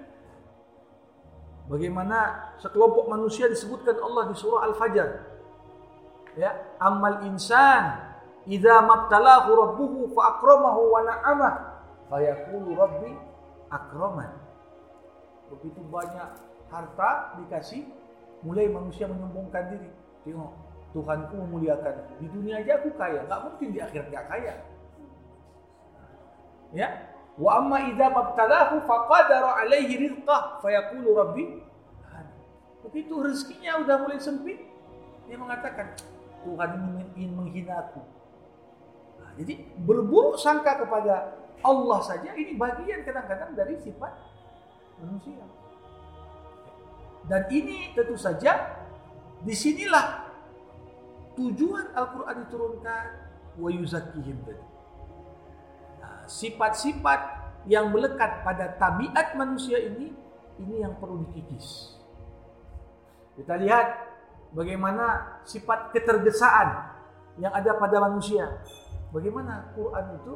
bagaimana 1.67 2.51
sekelompok 2.63 3.11
manusia 3.11 3.51
disebutkan 3.51 3.99
Allah 3.99 4.31
di 4.31 4.35
surah 4.39 4.71
Al-Fajr. 4.71 5.09
Ya, 6.39 6.55
amal 6.79 7.27
insan 7.27 7.99
idza 8.47 8.79
mabtalahu 8.79 9.49
rabbuhu 9.51 9.99
fa 10.15 10.37
akramahu 10.37 10.95
wa 10.95 11.01
na'amah 11.03 11.53
fayaqulu 12.07 12.79
rabbi 12.79 13.11
akraman. 13.67 14.31
Begitu 15.51 15.81
banyak 15.91 16.29
harta 16.69 17.35
dikasih, 17.41 17.83
mulai 18.45 18.69
manusia 18.69 19.09
menyombongkan 19.09 19.75
diri. 19.75 19.89
Tengok, 20.23 20.53
Tuhanku 20.89 21.33
memuliakan. 21.37 22.17
Di 22.17 22.27
dunia 22.33 22.65
aja 22.65 22.81
aku 22.81 22.89
kaya, 22.97 23.25
nggak 23.29 23.41
mungkin 23.45 23.67
di 23.69 23.79
akhirat 23.79 24.07
nggak 24.09 24.25
kaya. 24.25 24.53
Ya, 26.73 26.87
wa 27.37 27.61
amma 27.61 27.77
idza 27.89 28.09
mabtalahu 28.09 28.85
faqadara 28.85 29.65
alaihi 29.65 30.09
rizqah 30.09 30.61
fayaqulu 30.61 31.17
rabbi 31.17 31.45
Begitu 32.89 33.13
rezekinya 33.21 33.83
udah 33.83 33.95
mulai 34.01 34.17
sempit, 34.17 34.57
dia 35.27 35.37
mengatakan, 35.37 35.93
Tuhan 36.41 36.69
ingin 37.13 37.31
menghina 37.35 37.85
aku. 37.85 38.01
Nah, 39.19 39.31
jadi 39.35 39.61
berburuk 39.83 40.39
sangka 40.39 40.79
kepada 40.79 41.35
Allah 41.59 41.99
saja 41.99 42.31
ini 42.39 42.55
bagian 42.55 43.03
kadang-kadang 43.03 43.51
dari 43.51 43.75
sifat 43.83 44.15
manusia. 45.03 45.43
Dan 47.27 47.45
ini 47.51 47.91
tentu 47.93 48.15
saja 48.15 48.79
di 49.43 49.51
sinilah 49.51 50.28
tujuan 51.39 51.95
Al-Quran 51.95 52.35
diturunkan 52.43 53.03
wa 53.55 53.69
yuzakihim 53.71 54.37
tadi. 54.43 54.65
Nah, 56.03 56.27
sifat-sifat 56.27 57.19
yang 57.67 57.91
melekat 57.95 58.43
pada 58.43 58.75
tabiat 58.75 59.39
manusia 59.39 59.79
ini 59.79 60.11
ini 60.59 60.75
yang 60.83 60.99
perlu 60.99 61.23
dikikis. 61.31 61.95
Kita 63.39 63.55
lihat 63.55 63.87
bagaimana 64.51 65.39
sifat 65.47 65.95
ketergesaan 65.95 66.91
yang 67.39 67.55
ada 67.55 67.79
pada 67.79 68.03
manusia. 68.03 68.59
Bagaimana 69.15 69.71
Quran 69.73 70.05
itu 70.19 70.33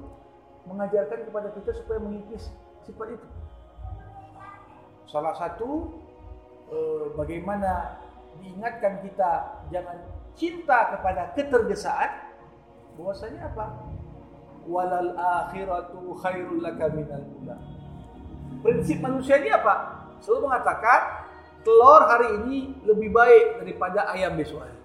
mengajarkan 0.63 1.19
kepada 1.27 1.51
kita 1.51 1.71
supaya 1.83 1.99
mengikis 1.99 2.47
sifat 2.87 3.19
itu. 3.19 3.27
Salah 5.11 5.35
satu 5.35 5.99
eh, 6.71 7.05
bagaimana 7.19 7.99
diingatkan 8.39 9.03
kita 9.03 9.61
jangan 9.69 9.99
cinta 10.33 10.97
kepada 10.97 11.33
ketergesaan 11.37 12.33
bahwasanya 12.97 13.49
apa? 13.49 13.65
Walal 14.63 15.11
akhiratu 15.17 16.15
khairul 16.23 16.63
laka 16.63 16.87
minal 16.93 17.25
ula. 17.43 17.57
Prinsip 18.63 19.03
manusia 19.03 19.41
ini 19.43 19.51
apa? 19.51 20.07
Selalu 20.23 20.47
mengatakan 20.47 21.27
telur 21.67 22.01
hari 22.07 22.29
ini 22.43 22.79
lebih 22.87 23.11
baik 23.11 23.59
daripada 23.59 24.07
ayam 24.15 24.39
besok 24.39 24.63
hari. 24.63 24.79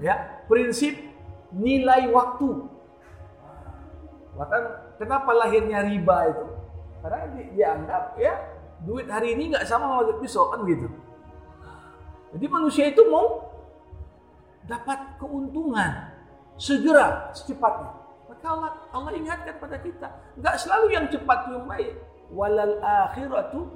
Ya, 0.00 0.42
prinsip 0.48 0.96
nilai 1.52 2.10
waktu 2.10 2.74
Bahkan 4.34 4.62
kenapa 4.98 5.30
lahirnya 5.30 5.86
riba 5.86 6.16
itu? 6.30 6.46
Karena 7.02 7.20
dianggap 7.54 8.04
ya 8.18 8.34
duit 8.82 9.06
hari 9.06 9.38
ini 9.38 9.54
nggak 9.54 9.66
sama 9.68 10.02
sama 10.02 10.18
besok 10.18 10.46
kan 10.52 10.60
gitu. 10.66 10.88
Jadi 12.34 12.46
manusia 12.50 12.84
itu 12.90 13.02
mau 13.06 13.53
dapat 14.64 15.20
keuntungan 15.20 16.14
segera 16.56 17.30
secepatnya. 17.36 17.92
Maka 18.30 18.46
Allah, 18.48 18.72
Allah 18.92 19.12
ingatkan 19.12 19.54
pada 19.60 19.76
kita, 19.80 20.08
nggak 20.40 20.56
selalu 20.56 20.86
yang 20.96 21.06
cepat 21.12 21.38
yang 21.52 21.64
baik. 21.68 21.92
Walal 22.32 22.80
akhiratu 22.80 23.68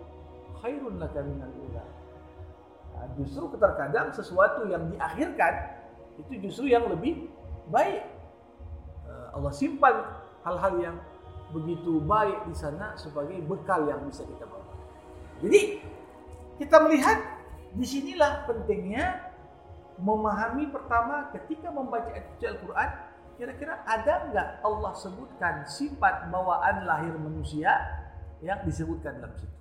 khairun 0.64 0.98
laka 0.98 1.20
minal 1.20 1.52
ula. 1.68 1.84
Nah, 2.96 3.06
justru 3.20 3.52
terkadang 3.54 4.10
sesuatu 4.10 4.66
yang 4.66 4.88
diakhirkan 4.90 5.78
itu 6.18 6.48
justru 6.48 6.72
yang 6.72 6.88
lebih 6.90 7.30
baik. 7.70 8.02
Eh, 9.06 9.26
Allah 9.36 9.52
simpan 9.54 9.94
hal-hal 10.42 10.74
yang 10.80 10.96
begitu 11.54 12.00
baik 12.04 12.44
di 12.48 12.54
sana 12.56 12.92
sebagai 12.98 13.38
bekal 13.44 13.88
yang 13.88 14.02
bisa 14.04 14.24
kita 14.24 14.44
bawa. 14.44 14.74
Jadi 15.40 15.80
kita 16.58 16.76
melihat 16.82 17.18
di 17.72 17.86
sinilah 17.86 18.48
pentingnya 18.48 19.27
memahami 19.98 20.70
pertama 20.70 21.28
ketika 21.34 21.74
membaca 21.74 22.08
ayat 22.14 22.38
Al-Quran 22.38 22.90
kira-kira 23.38 23.86
ada 23.86 24.30
nggak 24.30 24.48
Allah 24.66 24.92
sebutkan 24.98 25.62
sifat 25.66 26.30
bawaan 26.30 26.86
lahir 26.86 27.14
manusia 27.14 27.70
yang 28.42 28.62
disebutkan 28.66 29.18
dalam 29.18 29.34
situ. 29.38 29.58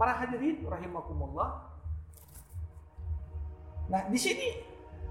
Para 0.00 0.16
hadirin 0.16 0.64
rahimakumullah. 0.64 1.68
Nah, 3.92 4.02
di 4.08 4.16
sini 4.16 4.48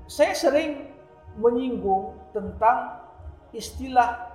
saya 0.10 0.34
sering 0.34 0.90
menyinggung 1.38 2.18
tentang 2.34 3.06
istilah 3.54 4.34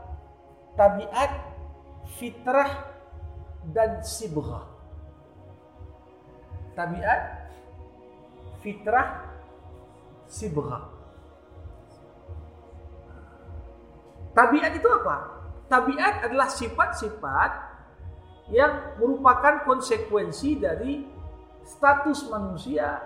tabiat, 0.78 1.32
fitrah, 2.18 2.70
dan 3.74 3.98
sibghah. 4.06 4.62
Tabiat, 6.78 7.22
fitrah, 8.62 9.33
sibghah. 10.34 10.90
Tabiat 14.34 14.72
itu 14.74 14.88
apa? 14.90 15.16
Tabiat 15.70 16.26
adalah 16.26 16.50
sifat-sifat 16.50 17.50
yang 18.50 18.98
merupakan 18.98 19.62
konsekuensi 19.62 20.58
dari 20.58 21.06
status 21.62 22.28
manusia 22.28 22.98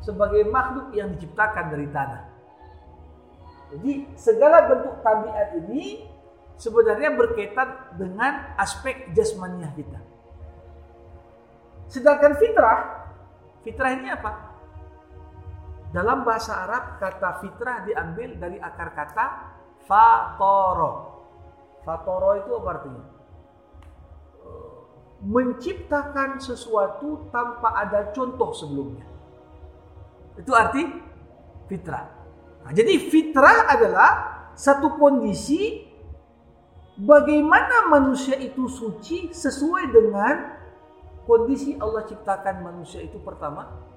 sebagai 0.00 0.48
makhluk 0.48 0.96
yang 0.96 1.12
diciptakan 1.14 1.68
dari 1.68 1.86
tanah. 1.92 2.22
Jadi 3.70 3.92
segala 4.18 4.66
bentuk 4.66 4.98
tabiat 5.04 5.54
ini 5.62 6.08
sebenarnya 6.58 7.14
berkaitan 7.14 7.94
dengan 7.94 8.56
aspek 8.58 9.12
jasmaniah 9.14 9.70
kita. 9.76 10.00
Sedangkan 11.86 12.34
fitrah, 12.40 13.06
fitrah 13.62 13.94
ini 13.94 14.10
apa? 14.10 14.49
Dalam 15.90 16.22
bahasa 16.22 16.54
Arab 16.66 17.02
kata 17.02 17.42
fitrah 17.42 17.82
diambil 17.82 18.38
dari 18.38 18.62
akar 18.62 18.94
kata 18.94 19.26
fatoro. 19.90 20.92
Fatoro 21.82 22.30
itu 22.38 22.50
apa 22.54 22.68
artinya? 22.78 23.04
Menciptakan 25.20 26.38
sesuatu 26.38 27.28
tanpa 27.34 27.74
ada 27.74 28.14
contoh 28.14 28.54
sebelumnya. 28.54 29.04
Itu 30.38 30.54
arti 30.54 30.86
fitrah. 31.66 32.06
Nah, 32.64 32.72
jadi 32.72 32.94
fitrah 33.10 33.66
adalah 33.66 34.10
satu 34.54 34.94
kondisi 34.94 35.90
bagaimana 37.02 37.90
manusia 37.90 38.38
itu 38.38 38.70
suci 38.70 39.34
sesuai 39.34 39.90
dengan 39.90 40.34
kondisi 41.24 41.74
Allah 41.80 42.06
ciptakan 42.06 42.62
manusia 42.62 43.00
itu 43.00 43.18
pertama 43.20 43.89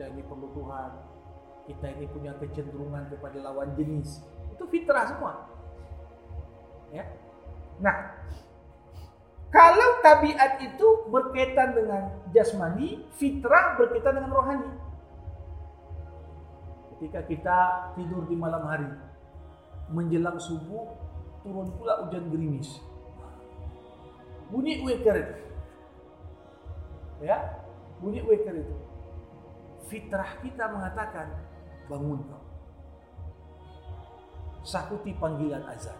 kita 0.00 0.16
ini 0.16 0.24
perlu 0.24 0.48
Tuhan 0.56 0.90
kita 1.68 1.86
ini 1.92 2.08
punya 2.08 2.32
kecenderungan 2.40 3.12
kepada 3.12 3.36
lawan 3.44 3.76
jenis 3.76 4.24
itu 4.48 4.64
fitrah 4.72 5.04
semua 5.04 5.44
ya 6.88 7.04
nah 7.84 8.16
kalau 9.52 10.00
tabiat 10.00 10.56
itu 10.64 10.88
berkaitan 11.12 11.76
dengan 11.76 12.16
jasmani 12.32 13.04
fitrah 13.12 13.76
berkaitan 13.76 14.16
dengan 14.16 14.32
rohani 14.32 14.72
ketika 16.96 17.20
kita 17.28 17.58
tidur 18.00 18.24
di 18.24 18.40
malam 18.40 18.64
hari 18.64 18.88
menjelang 19.92 20.40
subuh 20.40 20.96
turun 21.44 21.68
pula 21.76 22.08
hujan 22.08 22.30
gerimis. 22.30 22.80
Bunyi 24.50 24.82
weker 24.82 25.14
itu. 25.18 25.36
Ya, 27.20 27.58
bunyi 28.02 28.22
weker 28.22 28.54
itu. 28.54 28.89
Fitrah 29.90 30.38
kita 30.38 30.70
mengatakan 30.70 31.34
bangun 31.90 32.22
kau. 32.30 32.44
Sakuti 34.62 35.10
panggilan 35.18 35.66
azan. 35.66 35.98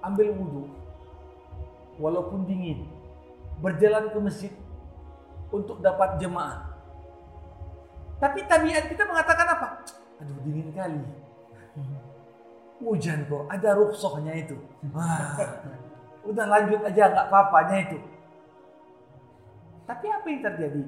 Ambil 0.00 0.32
wudhu. 0.32 0.64
Walaupun 2.00 2.48
dingin. 2.48 2.88
Berjalan 3.60 4.08
ke 4.08 4.18
masjid 4.22 4.52
untuk 5.52 5.84
dapat 5.84 6.16
jemaah. 6.16 6.72
Tapi 8.16 8.48
tabiat 8.48 8.88
kita 8.88 9.04
mengatakan 9.04 9.46
apa? 9.52 9.68
aduh 10.18 10.38
dingin 10.42 10.72
kali. 10.74 11.02
Hujan 12.82 13.26
kok, 13.26 13.44
ada 13.50 13.74
rukhsahnya 13.74 14.34
itu. 14.38 14.56
Udah 16.28 16.46
lanjut 16.46 16.80
aja 16.86 17.10
nggak 17.10 17.26
apa-apanya 17.28 17.76
itu. 17.90 17.98
Tapi 19.84 20.06
apa 20.08 20.26
yang 20.30 20.42
terjadi? 20.46 20.82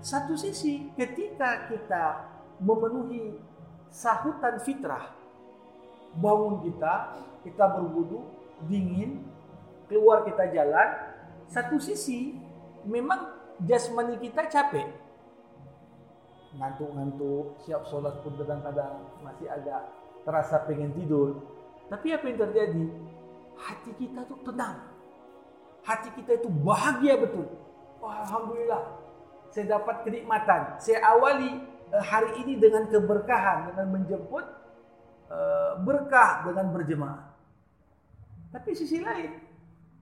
Satu 0.00 0.32
sisi 0.32 0.88
ketika 0.96 1.68
kita 1.68 2.24
memenuhi 2.56 3.36
sahutan 3.92 4.56
fitrah, 4.64 5.12
bangun 6.16 6.64
kita, 6.64 7.20
kita 7.44 7.64
berwudu, 7.76 8.24
dingin, 8.64 9.20
keluar 9.92 10.24
kita 10.24 10.48
jalan, 10.56 10.88
satu 11.52 11.76
sisi 11.76 12.32
memang 12.88 13.28
jasmani 13.60 14.16
kita 14.16 14.48
capek. 14.48 14.88
Ngantuk-ngantuk, 16.56 17.60
siap 17.62 17.84
sholat 17.86 18.24
pun 18.24 18.34
kadang-kadang 18.40 19.04
masih 19.20 19.52
agak 19.52 19.84
terasa 20.24 20.64
pengen 20.64 20.96
tidur. 20.96 21.44
Tapi 21.92 22.16
apa 22.16 22.24
yang 22.24 22.38
terjadi? 22.40 22.86
Hati 23.60 23.92
kita 24.00 24.24
tuh 24.24 24.40
tenang. 24.48 24.80
Hati 25.84 26.08
kita 26.16 26.40
itu 26.40 26.48
bahagia 26.48 27.20
betul. 27.20 27.46
Wah, 28.00 28.24
Alhamdulillah, 28.24 28.82
saya 29.50 29.78
dapat 29.78 30.06
kenikmatan. 30.06 30.78
Saya 30.78 31.02
awali 31.10 31.58
uh, 31.90 32.02
hari 32.02 32.38
ini 32.46 32.58
dengan 32.58 32.86
keberkahan, 32.86 33.74
dengan 33.74 33.86
menjemput 33.98 34.44
uh, 35.30 35.72
berkah 35.82 36.46
dengan 36.46 36.70
berjemaah. 36.70 37.34
Tapi 38.50 38.70
sisi 38.74 39.02
lain, 39.02 39.38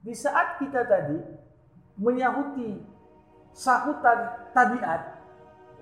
di 0.01 0.13
saat 0.13 0.57
kita 0.61 0.85
tadi 0.85 1.17
menyahuti 1.97 2.81
sahutan 3.53 4.49
tabiat, 4.53 5.21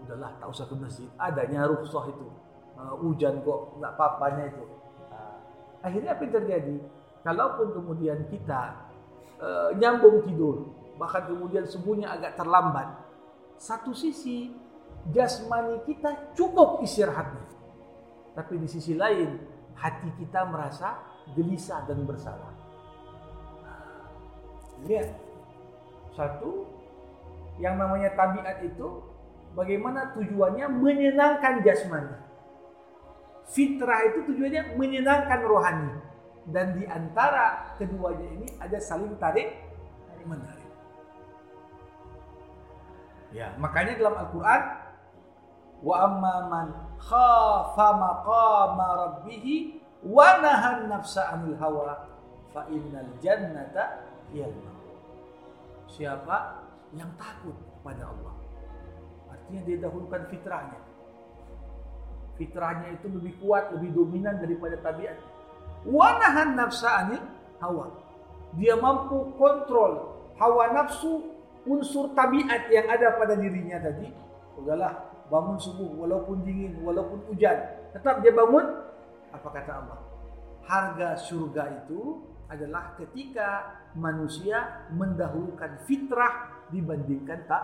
udahlah 0.04 0.32
tak 0.40 0.48
usah 0.52 0.66
ke 0.68 0.76
masjid, 0.76 1.08
adanya 1.20 1.68
rukhsah 1.68 2.08
itu. 2.12 2.28
Uh, 2.78 2.94
hujan 3.04 3.44
kok 3.44 3.80
nggak 3.80 3.92
apa-apanya 3.96 4.44
itu. 4.52 4.66
Akhirnya 5.82 6.18
apa 6.18 6.22
yang 6.26 6.34
terjadi? 6.42 6.76
Kalaupun 7.22 7.68
kemudian 7.76 8.26
kita 8.34 8.76
nyambung 9.78 10.26
tidur, 10.26 10.74
bahkan 10.98 11.30
kemudian 11.30 11.70
semuanya 11.70 12.18
agak 12.18 12.34
terlambat, 12.34 12.90
satu 13.58 13.92
sisi 13.94 14.54
jasmani 15.10 15.82
kita 15.86 16.34
cukup 16.38 16.82
istirahatnya. 16.86 17.46
Tapi 18.38 18.54
di 18.62 18.68
sisi 18.70 18.94
lain 18.94 19.38
hati 19.74 20.10
kita 20.22 20.46
merasa 20.46 21.02
gelisah 21.34 21.86
dan 21.90 22.06
bersalah. 22.06 22.54
Lihat, 24.86 25.10
satu 26.14 26.70
yang 27.58 27.82
namanya 27.82 28.14
tabiat 28.14 28.62
itu 28.62 29.02
bagaimana 29.58 30.14
tujuannya 30.14 30.70
menyenangkan 30.70 31.66
jasmani. 31.66 32.14
Fitrah 33.50 34.06
itu 34.14 34.28
tujuannya 34.30 34.78
menyenangkan 34.78 35.42
rohani. 35.42 35.94
Dan 36.48 36.80
di 36.80 36.86
antara 36.88 37.76
keduanya 37.76 38.28
ini 38.38 38.48
ada 38.62 38.80
saling 38.80 39.18
tarik 39.20 39.52
menarik. 40.24 40.57
Ya, 43.38 43.54
makanya 43.62 44.02
dalam 44.02 44.18
Al-Qur'an 44.18 44.62
wa 45.86 45.96
amma 46.10 46.36
man 46.50 46.68
khafa 46.98 47.88
maqama 47.94 48.88
rabbih 48.98 49.78
wa 50.02 50.42
nahan 50.42 50.90
nafsa 50.90 51.38
'anil 51.38 51.54
hawa 51.62 52.10
fa 52.50 52.66
innal 52.74 53.14
jannata 53.22 54.10
Siapa 55.88 56.66
yang 56.98 57.14
takut 57.16 57.56
pada 57.86 58.10
Allah. 58.10 58.36
Artinya 59.32 59.62
dia 59.64 59.78
dahulukan 59.86 60.28
fitrahnya. 60.34 60.82
Fitrahnya 62.36 62.98
itu 62.98 63.08
lebih 63.08 63.40
kuat, 63.40 63.72
lebih 63.72 63.96
dominan 63.96 64.36
daripada 64.42 64.76
tabiat. 64.84 65.16
Wanahan 65.88 66.60
nafsa 66.60 67.06
anil 67.06 67.24
hawa. 67.64 67.88
Dia 68.60 68.76
mampu 68.76 69.32
kontrol 69.40 70.26
hawa 70.36 70.76
nafsu 70.76 71.37
unsur 71.68 72.16
tabiat 72.16 72.72
yang 72.72 72.88
ada 72.88 73.20
pada 73.20 73.36
dirinya 73.36 73.78
tadi. 73.84 74.08
Udahlah, 74.58 75.28
bangun 75.28 75.60
subuh 75.60 76.08
walaupun 76.08 76.42
dingin, 76.48 76.80
walaupun 76.82 77.22
hujan. 77.30 77.56
Tetap 77.94 78.24
dia 78.24 78.34
bangun. 78.34 78.66
Apa 79.36 79.48
kata 79.52 79.72
Allah? 79.84 80.00
Harga 80.66 81.20
surga 81.20 81.86
itu 81.86 82.24
adalah 82.48 82.96
ketika 82.96 83.84
manusia 83.94 84.88
mendahulukan 84.96 85.84
fitrah 85.84 86.64
dibandingkan 86.72 87.44
tak 87.48 87.64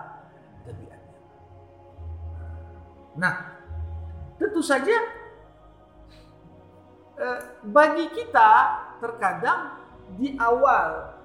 tabiatnya. 0.68 1.20
Nah, 3.16 3.34
tentu 4.36 4.60
saja 4.60 4.98
eh, 7.20 7.40
bagi 7.64 8.12
kita 8.12 8.52
terkadang 9.00 9.80
di 10.20 10.36
awal 10.36 11.16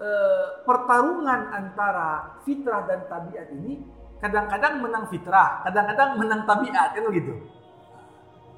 eh, 0.00 0.46
pertarungan 0.64 1.40
antara 1.52 2.40
fitrah 2.42 2.88
dan 2.88 3.04
tabiat 3.06 3.52
ini 3.52 3.84
kadang-kadang 4.20 4.84
menang 4.84 5.04
fitrah, 5.08 5.64
kadang-kadang 5.64 6.20
menang 6.20 6.42
tabiat 6.44 6.92
kan 6.92 7.04
begitu. 7.08 7.34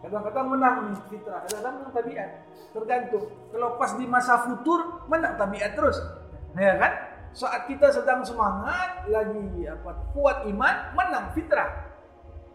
Kadang-kadang 0.03 0.47
menang 0.51 0.77
fitrah, 1.07 1.47
kadang-kadang 1.47 1.75
menang 1.79 1.93
tabiat. 1.95 2.31
Tergantung. 2.75 3.27
Kalau 3.55 3.69
pas 3.79 3.93
di 3.95 4.07
masa 4.11 4.43
futur 4.43 5.07
menang 5.07 5.39
tabiat 5.39 5.79
terus. 5.79 5.99
Ya 6.59 6.75
kan? 6.75 6.93
Saat 7.33 7.65
kita 7.65 7.89
sedang 7.89 8.27
semangat, 8.27 9.09
lagi 9.09 9.65
apa 9.65 10.13
kuat 10.13 10.45
iman, 10.51 10.75
menang 10.93 11.33
fitrah. 11.33 11.95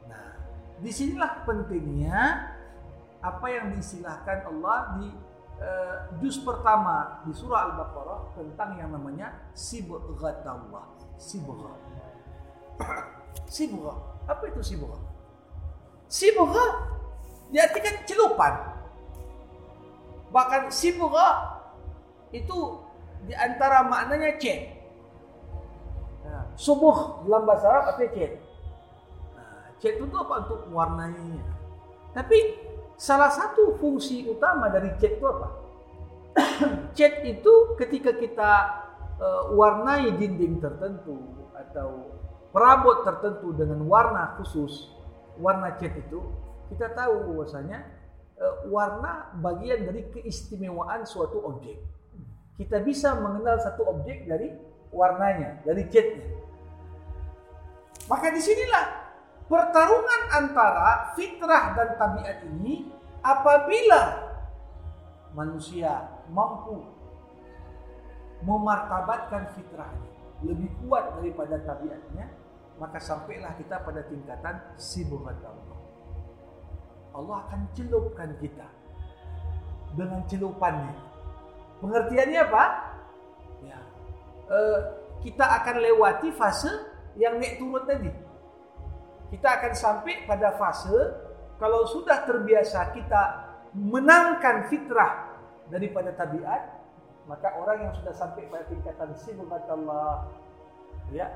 Nah, 0.06 0.38
di 0.84 0.92
sinilah 0.94 1.48
pentingnya 1.48 2.20
apa 3.24 3.48
yang 3.50 3.74
disilahkan 3.74 4.46
Allah 4.46 5.00
di 5.02 5.10
juz 6.22 6.38
pertama 6.42 7.22
di 7.26 7.34
surah 7.34 7.72
Al-Baqarah 7.72 8.38
tentang 8.38 8.78
yang 8.78 8.90
namanya 8.94 9.52
sibghatullah. 9.58 10.86
Sibghah. 11.18 11.76
Sibghah. 13.56 13.98
Apa 14.28 14.44
itu 14.52 14.60
sibghah? 14.60 15.02
Sibghah 16.12 16.70
diartikan 17.50 17.96
celupan. 18.04 18.54
Bahkan 20.32 20.68
sibgha 20.68 21.28
itu 22.36 22.84
di 23.24 23.34
antara 23.34 23.88
maknanya 23.88 24.36
cet. 24.36 24.76
Nah, 26.28 26.44
subuh 26.60 27.24
dalam 27.24 27.48
bahasa 27.48 27.66
Arab 27.72 27.84
apa 27.96 28.04
cet? 28.12 28.32
Nah, 29.32 29.72
cet 29.80 29.96
itu 29.96 30.16
apa 30.20 30.34
untuk 30.44 30.68
warnanya? 30.76 31.40
Tapi 32.12 32.38
salah 32.98 33.30
satu 33.30 33.78
fungsi 33.78 34.26
utama 34.26 34.74
dari 34.74 34.90
cet 34.98 35.22
itu 35.22 35.26
apa? 35.30 35.48
cet 36.98 37.22
itu 37.24 37.78
ketika 37.78 38.18
kita 38.18 38.52
uh, 39.22 39.54
warnai 39.54 40.18
dinding 40.18 40.58
tertentu 40.58 41.46
atau 41.54 42.18
perabot 42.50 43.06
tertentu 43.06 43.54
dengan 43.54 43.86
warna 43.86 44.34
khusus, 44.42 44.90
warna 45.38 45.78
cat 45.78 45.94
itu 45.94 46.26
kita 46.74 46.90
tahu 46.98 47.32
bahwasanya 47.34 47.86
uh, 48.42 48.56
warna 48.74 49.30
bagian 49.38 49.86
dari 49.86 50.10
keistimewaan 50.10 51.06
suatu 51.06 51.38
objek. 51.46 51.78
Kita 52.58 52.82
bisa 52.82 53.14
mengenal 53.22 53.62
satu 53.62 53.86
objek 53.86 54.26
dari 54.26 54.50
warnanya, 54.90 55.62
dari 55.62 55.86
catnya. 55.86 56.26
Maka 58.10 58.34
di 58.34 58.42
sinilah 58.42 59.07
pertarungan 59.48 60.22
antara 60.36 61.16
fitrah 61.16 61.76
dan 61.76 61.90
tabiat 61.96 62.44
ini 62.44 62.92
apabila 63.24 64.28
manusia 65.32 66.20
mampu 66.32 66.84
memartabatkan 68.44 69.56
fitrahnya 69.58 70.08
lebih 70.46 70.70
kuat 70.86 71.18
daripada 71.18 71.58
tabiatnya, 71.66 72.30
maka 72.78 73.02
sampailah 73.02 73.58
kita 73.58 73.82
pada 73.82 74.06
tingkatan 74.06 74.56
sibuhat 74.78 75.42
Allah. 75.42 75.80
Allah 77.18 77.38
akan 77.50 77.62
celupkan 77.74 78.38
kita 78.38 78.68
dengan 79.98 80.22
celupannya. 80.30 80.94
Pengertiannya 81.82 82.42
apa? 82.46 82.64
Ya, 83.66 83.80
uh, 84.54 84.80
kita 85.26 85.42
akan 85.42 85.76
lewati 85.82 86.30
fase 86.38 86.70
yang 87.18 87.42
naik 87.42 87.58
turun 87.58 87.82
tadi. 87.90 88.27
Kita 89.28 89.60
akan 89.60 89.74
sampai 89.76 90.24
pada 90.24 90.56
fase 90.56 91.28
kalau 91.58 91.90
sudah 91.90 92.24
terbiasa 92.24 92.94
kita 92.94 93.24
menangkan 93.76 94.70
fitrah 94.72 95.36
daripada 95.68 96.14
tabiat, 96.16 96.62
maka 97.28 97.60
orang 97.60 97.90
yang 97.90 97.94
sudah 97.98 98.16
sampai 98.16 98.48
pada 98.48 98.64
tingkatan 98.72 99.12
sibukat 99.20 99.68
Allah, 99.68 100.32
ya, 101.12 101.28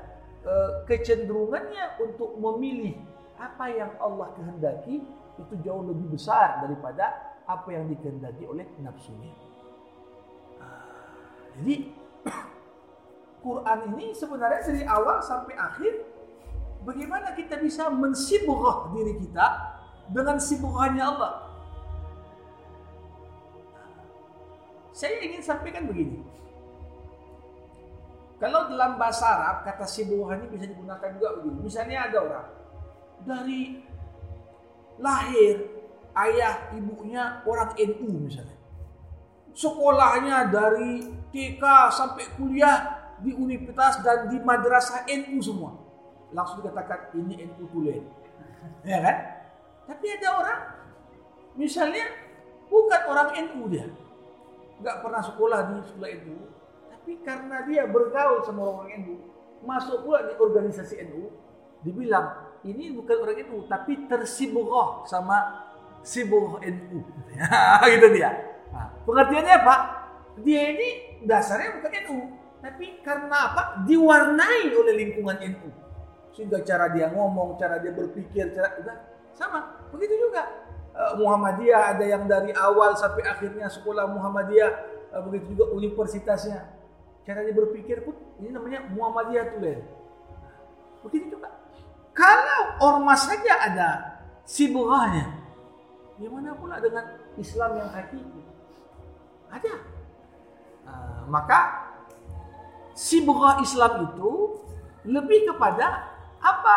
uh, 0.46 0.86
kecenderungannya 0.88 2.00
untuk 2.00 2.38
memilih 2.38 2.96
apa 3.36 3.66
yang 3.68 3.92
Allah 3.98 4.30
kehendaki 4.38 5.02
itu 5.36 5.54
jauh 5.64 5.82
lebih 5.82 6.14
besar 6.14 6.62
daripada 6.62 7.34
apa 7.44 7.68
yang 7.74 7.90
dikehendaki 7.90 8.46
oleh 8.46 8.64
nafsunya. 8.78 9.34
Ah, 10.62 11.18
jadi 11.58 11.90
Quran 13.44 13.78
ini 13.96 14.14
sebenarnya 14.14 14.62
dari 14.62 14.82
awal 14.86 15.18
sampai 15.18 15.58
akhir 15.58 16.11
bagaimana 16.82 17.34
kita 17.34 17.58
bisa 17.58 17.88
mensibughah 17.90 18.90
diri 18.94 19.18
kita 19.22 19.46
dengan 20.10 20.36
sibuknya 20.38 21.04
Allah. 21.08 21.32
Saya 24.92 25.24
ingin 25.24 25.40
sampaikan 25.40 25.88
begini. 25.88 26.20
Kalau 28.36 28.66
dalam 28.66 28.98
bahasa 28.98 29.24
Arab 29.24 29.56
kata 29.62 29.86
sibuhan 29.86 30.42
ini 30.42 30.58
bisa 30.58 30.66
digunakan 30.66 31.08
juga 31.14 31.28
begini. 31.38 31.58
Misalnya 31.62 31.98
ada 32.10 32.18
orang 32.18 32.48
dari 33.22 33.62
lahir 34.98 35.62
ayah 36.18 36.74
ibunya 36.74 37.40
orang 37.46 37.72
NU 37.78 38.26
misalnya. 38.26 38.58
Sekolahnya 39.54 40.50
dari 40.50 41.06
TK 41.30 41.62
sampai 41.94 42.24
kuliah 42.34 43.00
di 43.22 43.30
universitas 43.30 44.02
dan 44.02 44.26
di 44.26 44.42
madrasah 44.42 45.06
NU 45.06 45.38
semua. 45.38 45.72
Langsung 46.32 46.64
dikatakan 46.64 47.12
ini 47.16 47.46
NU 47.48 47.64
tulen. 47.70 48.04
Ya 48.86 48.98
kan? 49.02 49.16
Tapi 49.90 50.06
ada 50.18 50.28
orang 50.38 50.60
misalnya 51.58 52.06
bukan 52.70 53.00
orang 53.10 53.28
NU 53.50 53.68
dia. 53.68 53.86
Nggak 54.82 54.96
pernah 55.02 55.22
sekolah 55.22 55.58
di 55.70 55.74
sekolah 55.86 56.10
NU. 56.22 56.36
Tapi 56.90 57.12
karena 57.26 57.66
dia 57.66 57.82
bergaul 57.90 58.46
sama 58.46 58.62
orang 58.62 58.88
NU, 59.02 59.18
masuk 59.66 60.06
pula 60.06 60.22
di 60.26 60.34
organisasi 60.38 61.02
NU, 61.10 61.34
dibilang 61.82 62.54
ini 62.62 62.94
bukan 62.94 63.16
orang 63.26 63.42
NU 63.50 63.66
tapi 63.66 64.06
tersiburoh 64.06 65.02
sama 65.06 65.66
siburoh 66.06 66.62
NU. 66.62 67.02
gitu 67.92 68.08
dia. 68.14 68.30
Nah, 68.70 68.86
pengertiannya 69.02 69.54
apa? 69.62 69.76
Dia 70.40 70.62
ini 70.72 70.88
dasarnya 71.26 71.76
bukan 71.78 71.92
NU, 72.06 72.18
tapi 72.62 73.02
karena 73.02 73.52
apa? 73.52 73.62
Diwarnai 73.84 74.70
oleh 74.72 74.94
lingkungan 74.94 75.36
NU. 75.42 75.81
Sehingga 76.32 76.64
cara 76.64 76.88
dia 76.88 77.12
ngomong, 77.12 77.60
cara 77.60 77.76
dia 77.76 77.92
berpikir, 77.92 78.56
cara 78.56 78.80
udah 78.80 78.96
sama. 79.36 79.84
Begitu 79.92 80.28
juga 80.28 80.48
uh, 80.96 81.12
Muhammadiyah 81.20 81.96
ada 81.96 82.04
yang 82.04 82.24
dari 82.24 82.52
awal 82.56 82.96
sampai 82.96 83.24
akhirnya 83.28 83.68
sekolah 83.68 84.08
Muhammadiyah, 84.08 84.70
uh, 85.12 85.22
begitu 85.28 85.56
juga 85.56 85.72
universitasnya. 85.76 86.72
Cara 87.22 87.44
dia 87.44 87.54
berpikir 87.54 88.02
pun 88.02 88.16
ini 88.40 88.50
namanya 88.50 88.88
Muhammadiyah 88.90 89.44
tulen. 89.54 89.80
Begitu 91.04 91.36
juga. 91.36 91.52
Kalau 92.12 92.80
ormas 92.80 93.24
saja 93.24 93.52
ada 93.60 93.90
siburahnya, 94.44 95.32
gimana 96.20 96.52
pula 96.56 96.76
dengan 96.80 97.20
Islam 97.40 97.76
yang 97.76 97.88
hakiki? 97.92 98.42
Ada. 99.52 99.74
Uh, 100.82 101.22
maka 101.28 101.92
siburah 102.92 103.60
Islam 103.64 104.12
itu 104.12 104.60
lebih 105.08 105.50
kepada 105.52 106.11
apa 106.42 106.74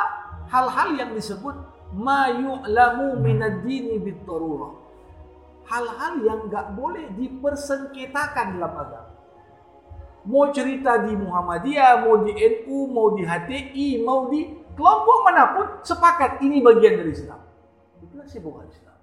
hal-hal 0.53 0.93
yang 0.93 1.11
disebut 1.17 1.57
ma 1.97 2.29
yu'lamu 2.29 3.17
minad 3.19 3.65
dini 3.65 3.97
bitarurah. 3.97 4.85
Hal-hal 5.65 6.21
yang 6.21 6.39
nggak 6.45 6.77
boleh 6.77 7.09
dipersengketakan 7.17 8.61
dalam 8.61 8.73
agama. 8.77 9.11
Mau 10.25 10.49
cerita 10.53 11.01
di 11.05 11.13
Muhammadiyah, 11.17 12.05
mau 12.05 12.21
di 12.21 12.33
NU, 12.33 12.89
mau 12.89 13.13
di 13.17 13.25
HTI, 13.25 14.01
mau 14.01 14.29
di 14.29 14.45
kelompok 14.77 15.17
mana 15.25 15.53
pun 15.57 15.65
sepakat 15.81 16.41
ini 16.45 16.61
bagian 16.61 17.01
dari 17.01 17.13
Islam. 17.13 17.41
Itulah 18.01 18.25
sibukan 18.29 18.65
Islam. 18.69 18.97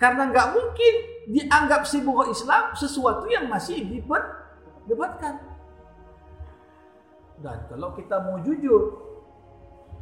Karena 0.00 0.28
nggak 0.28 0.48
mungkin 0.56 0.94
dianggap 1.28 1.84
sibukan 1.84 2.32
Islam 2.32 2.72
sesuatu 2.72 3.28
yang 3.28 3.48
masih 3.48 3.84
diperdebatkan. 3.84 5.40
Dan 7.38 7.58
kalau 7.68 7.92
kita 7.94 8.16
mau 8.24 8.40
jujur, 8.44 9.07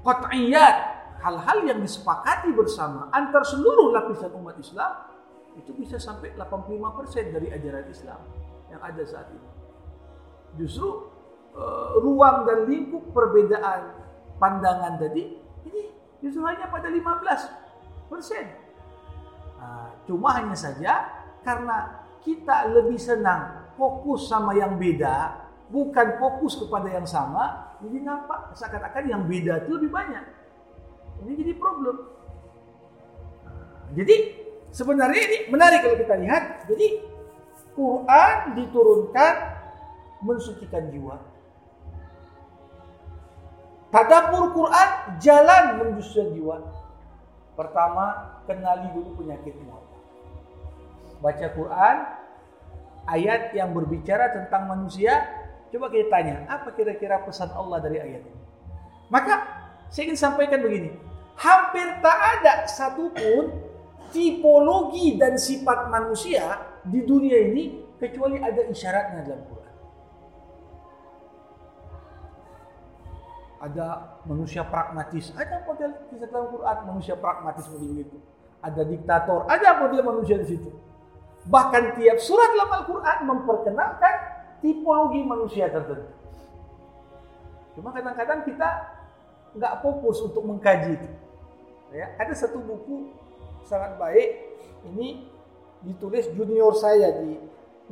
qat'iyat, 0.07 0.77
hal-hal 1.19 1.59
yang 1.66 1.83
disepakati 1.83 2.55
bersama 2.55 3.11
antar 3.11 3.42
seluruh 3.42 3.90
lapisan 3.90 4.31
umat 4.38 4.55
Islam 4.62 5.11
itu 5.59 5.75
bisa 5.75 5.99
sampai 5.99 6.37
85% 6.38 7.35
dari 7.35 7.51
ajaran 7.51 7.87
Islam 7.90 8.21
yang 8.71 8.79
ada 8.79 9.03
saat 9.03 9.27
ini. 9.35 9.51
Justru 10.62 11.11
uh, 11.59 11.99
ruang 11.99 12.47
dan 12.47 12.71
lingkup 12.71 13.11
perbedaan 13.11 13.99
pandangan 14.38 15.01
tadi 15.01 15.40
ini 15.66 15.83
justru 16.23 16.45
hanya 16.47 16.71
pada 16.71 16.87
15 16.87 18.12
persen. 18.12 18.45
Uh, 19.57 19.90
cuma 20.07 20.37
hanya 20.38 20.55
saja 20.55 21.09
karena 21.42 22.07
kita 22.21 22.71
lebih 22.71 23.01
senang 23.01 23.73
fokus 23.75 24.29
sama 24.29 24.53
yang 24.57 24.77
beda, 24.77 25.45
bukan 25.70 26.18
fokus 26.22 26.59
kepada 26.59 26.88
yang 26.90 27.07
sama, 27.07 27.74
jadi 27.83 27.98
nampak 28.02 28.55
seakan-akan 28.55 29.05
yang 29.11 29.22
beda 29.26 29.66
itu 29.66 29.70
lebih 29.76 29.90
banyak. 29.90 30.24
Ini 31.26 31.33
jadi 31.33 31.52
problem. 31.57 31.96
Jadi 33.96 34.16
sebenarnya 34.74 35.22
ini 35.22 35.38
menarik 35.48 35.81
kalau 35.83 35.96
kita 35.96 36.14
lihat. 36.20 36.42
Jadi 36.68 36.87
Quran 37.76 38.35
diturunkan 38.57 39.35
mensucikan 40.24 40.88
jiwa. 40.92 41.16
Tadabur 43.92 44.52
Quran 44.52 44.88
jalan 45.22 45.62
menyucikan 45.81 46.35
jiwa. 46.37 46.57
Pertama, 47.57 48.37
kenali 48.44 48.92
dulu 48.92 49.24
penyakit 49.24 49.57
muat. 49.64 49.85
Baca 51.24 51.46
Quran, 51.57 51.96
ayat 53.09 53.57
yang 53.57 53.72
berbicara 53.72 54.37
tentang 54.37 54.68
manusia, 54.68 55.24
coba 55.72 55.87
kita 55.90 56.07
tanya, 56.09 56.46
apa 56.46 56.70
kira-kira 56.72 57.22
pesan 57.26 57.50
Allah 57.52 57.79
dari 57.83 57.98
ayat 57.98 58.22
ini? 58.22 58.42
Maka 59.11 59.35
saya 59.90 60.11
ingin 60.11 60.18
sampaikan 60.18 60.62
begini, 60.62 60.90
hampir 61.38 61.87
tak 62.02 62.18
ada 62.38 62.66
satupun 62.66 63.55
tipologi 64.11 65.18
dan 65.18 65.38
sifat 65.38 65.90
manusia 65.90 66.62
di 66.87 67.02
dunia 67.02 67.50
ini 67.50 67.83
kecuali 67.98 68.38
ada 68.38 68.62
isyaratnya 68.66 69.20
dalam 69.26 69.42
Quran. 69.46 69.74
Ada 73.57 73.87
manusia 74.29 74.62
pragmatis, 74.68 75.33
ada 75.33 75.64
model 75.64 75.90
kisah 76.12 76.29
dalam 76.29 76.48
Quran 76.52 76.76
manusia 76.87 77.14
pragmatis 77.16 77.64
seperti 77.66 78.05
itu. 78.05 78.18
Ada 78.61 78.83
diktator, 78.85 79.46
ada 79.46 79.68
model 79.81 80.02
manusia 80.02 80.37
di 80.38 80.46
situ. 80.46 80.70
Bahkan 81.46 81.94
tiap 81.94 82.18
surat 82.18 82.50
dalam 82.59 82.74
Al-Quran 82.83 83.18
memperkenalkan 83.22 84.14
tipologi 84.61 85.21
manusia 85.23 85.69
tertentu. 85.69 86.12
Cuma 87.77 87.92
kadang-kadang 87.92 88.45
kita 88.49 88.69
nggak 89.57 89.75
fokus 89.85 90.21
untuk 90.25 90.45
mengkaji 90.45 90.97
itu. 90.97 91.11
Ya, 91.92 92.12
ada 92.19 92.33
satu 92.35 92.61
buku 92.61 93.12
sangat 93.64 93.97
baik 93.97 94.59
ini 94.92 95.29
ditulis 95.85 96.29
junior 96.35 96.75
saya 96.75 97.23
di 97.23 97.38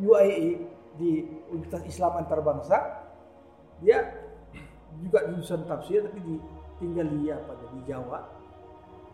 UIE 0.00 0.66
di 0.98 1.10
Universitas 1.50 1.84
Islam 1.86 2.24
Antarbangsa. 2.24 3.06
Dia 3.82 4.02
juga 5.02 5.26
jurusan 5.26 5.66
tafsir 5.66 6.06
tapi 6.06 6.20
di 6.22 6.34
tinggal 6.78 7.06
di 7.10 7.30
apa 7.30 7.52
di 7.74 7.80
Jawa. 7.86 8.20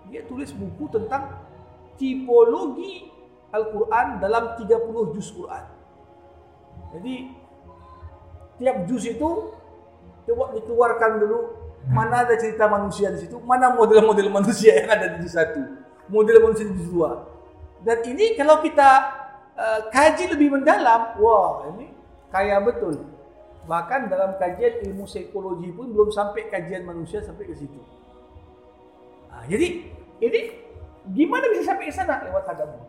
Dia 0.08 0.24
tulis 0.26 0.50
buku 0.54 0.88
tentang 0.90 1.38
tipologi 2.00 3.10
Al-Quran 3.50 4.22
dalam 4.22 4.54
30 4.56 5.14
juz 5.18 5.28
Quran. 5.34 5.64
Jadi 6.94 7.14
tiap 8.60 8.84
juz 8.84 9.08
itu 9.08 9.56
coba 10.28 10.52
dikeluarkan 10.52 11.10
dulu 11.24 11.38
mana 11.88 12.28
ada 12.28 12.36
cerita 12.36 12.68
manusia 12.68 13.08
di 13.08 13.24
situ, 13.24 13.40
mana 13.40 13.72
model-model 13.72 14.28
manusia 14.28 14.76
yang 14.76 14.92
ada 14.92 15.16
di 15.16 15.24
juz 15.24 15.32
satu, 15.32 15.64
model 16.12 16.44
manusia 16.44 16.68
di 16.68 16.76
juz 16.76 16.92
dua. 16.92 17.24
Dan 17.80 18.04
ini 18.04 18.36
kalau 18.36 18.60
kita 18.60 18.90
uh, 19.56 19.80
kaji 19.88 20.36
lebih 20.36 20.60
mendalam, 20.60 21.16
wah 21.16 21.64
ini 21.72 21.88
kaya 22.28 22.60
betul. 22.60 23.00
Bahkan 23.64 24.12
dalam 24.12 24.36
kajian 24.36 24.84
ilmu 24.92 25.08
psikologi 25.08 25.72
pun 25.72 25.88
belum 25.88 26.12
sampai 26.12 26.52
kajian 26.52 26.84
manusia 26.84 27.24
sampai 27.24 27.48
ke 27.48 27.56
situ. 27.56 27.80
Nah, 29.32 29.48
jadi 29.48 29.88
ini 30.20 30.40
gimana 31.16 31.48
bisa 31.48 31.72
sampai 31.72 31.88
ke 31.88 31.94
sana 31.96 32.20
lewat 32.28 32.44
tadabbur? 32.44 32.84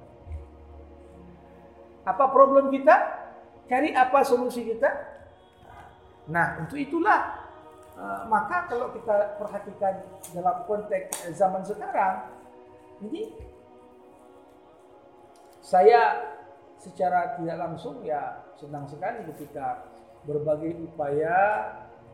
Apa 2.03 2.27
problem 2.33 2.73
kita? 2.75 3.23
Cari 3.71 3.95
apa 3.95 4.19
solusi 4.27 4.67
kita? 4.67 5.10
Nah, 6.31 6.63
untuk 6.63 6.79
itulah 6.79 7.43
uh, 7.99 8.23
maka 8.31 8.71
kalau 8.71 8.95
kita 8.95 9.35
perhatikan 9.35 9.99
dalam 10.31 10.63
konteks 10.63 11.27
zaman 11.35 11.59
sekarang, 11.67 12.31
ini 13.03 13.35
saya 15.59 16.31
secara 16.79 17.37
tidak 17.37 17.57
langsung 17.59 18.01
ya 18.01 18.41
senang 18.57 18.87
sekali 18.87 19.27
ketika 19.35 19.85
berbagai 20.25 20.81
upaya 20.87 21.67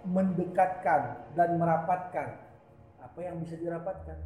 mendekatkan 0.03 1.23
dan 1.37 1.49
merapatkan 1.61 2.41
apa 2.99 3.19
yang 3.21 3.37
bisa 3.37 3.53
dirapatkan. 3.55 4.17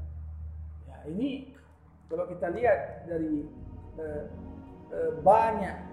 Ya, 0.87 0.97
ini 1.11 1.51
kalau 2.07 2.31
kita 2.31 2.47
lihat 2.47 3.11
dari 3.11 3.43
uh, 3.99 4.23
uh, 4.95 5.11
banyak 5.19 5.90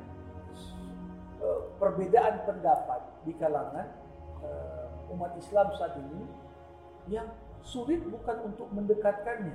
perbedaan 1.79 2.43
pendapat 2.43 3.01
di 3.23 3.33
kalangan 3.39 3.87
uh, 4.43 5.13
umat 5.15 5.35
Islam 5.39 5.71
saat 5.79 5.95
ini 5.99 6.23
yang 7.09 7.31
sulit 7.63 8.03
bukan 8.05 8.53
untuk 8.53 8.69
mendekatkannya, 8.75 9.55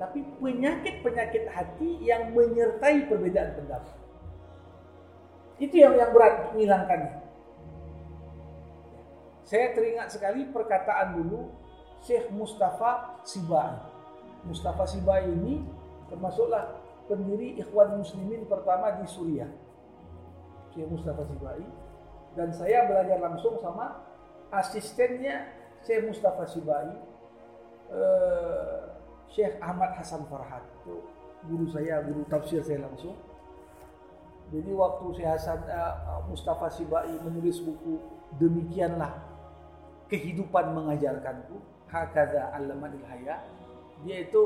tapi 0.00 0.24
penyakit-penyakit 0.38 1.50
hati 1.50 1.90
yang 2.02 2.32
menyertai 2.32 3.06
perbedaan 3.10 3.58
pendapat. 3.58 3.94
Itu 5.56 5.76
yang 5.76 5.96
yang 5.96 6.12
berat 6.12 6.52
menghilangkannya. 6.52 7.12
Saya 9.46 9.72
teringat 9.78 10.10
sekali 10.10 10.50
perkataan 10.50 11.22
dulu 11.22 11.54
Syekh 12.02 12.28
Mustafa 12.34 13.22
Sibai. 13.22 13.78
Mustafa 14.44 14.84
Sibai 14.84 15.26
ini 15.26 15.62
termasuklah 16.10 16.76
pendiri 17.06 17.56
Ikhwan 17.62 17.98
Muslimin 17.98 18.44
pertama 18.50 18.98
di 18.98 19.06
Suriah. 19.06 19.48
Syekh 20.76 20.92
Mustafa 20.92 21.24
Sibai 21.24 21.64
dan 22.36 22.52
saya 22.52 22.84
belajar 22.84 23.16
langsung 23.16 23.56
sama 23.64 24.04
asistennya 24.52 25.48
Syekh 25.80 26.04
Mustafa 26.12 26.44
Sibai 26.44 26.92
uh, 27.88 28.92
Syekh 29.32 29.56
Ahmad 29.64 29.96
Hasan 29.96 30.28
Farhat 30.28 30.60
itu 30.84 31.00
guru 31.48 31.66
saya 31.72 32.04
guru 32.04 32.28
tafsir 32.28 32.60
saya 32.60 32.84
langsung. 32.84 33.16
Jadi 34.52 34.70
waktu 34.76 35.04
Syekh 35.16 35.30
Hasan 35.32 35.64
uh, 35.64 36.20
Mustafa 36.28 36.68
Sibai 36.68 37.16
menulis 37.24 37.64
buku 37.64 37.96
demikianlah 38.36 39.16
kehidupan 40.12 40.76
mengajarkanku 40.76 41.56
hakaza 41.88 42.52
alamanil 42.52 43.02
haya 43.08 43.42
dia 44.04 44.28
itu 44.28 44.42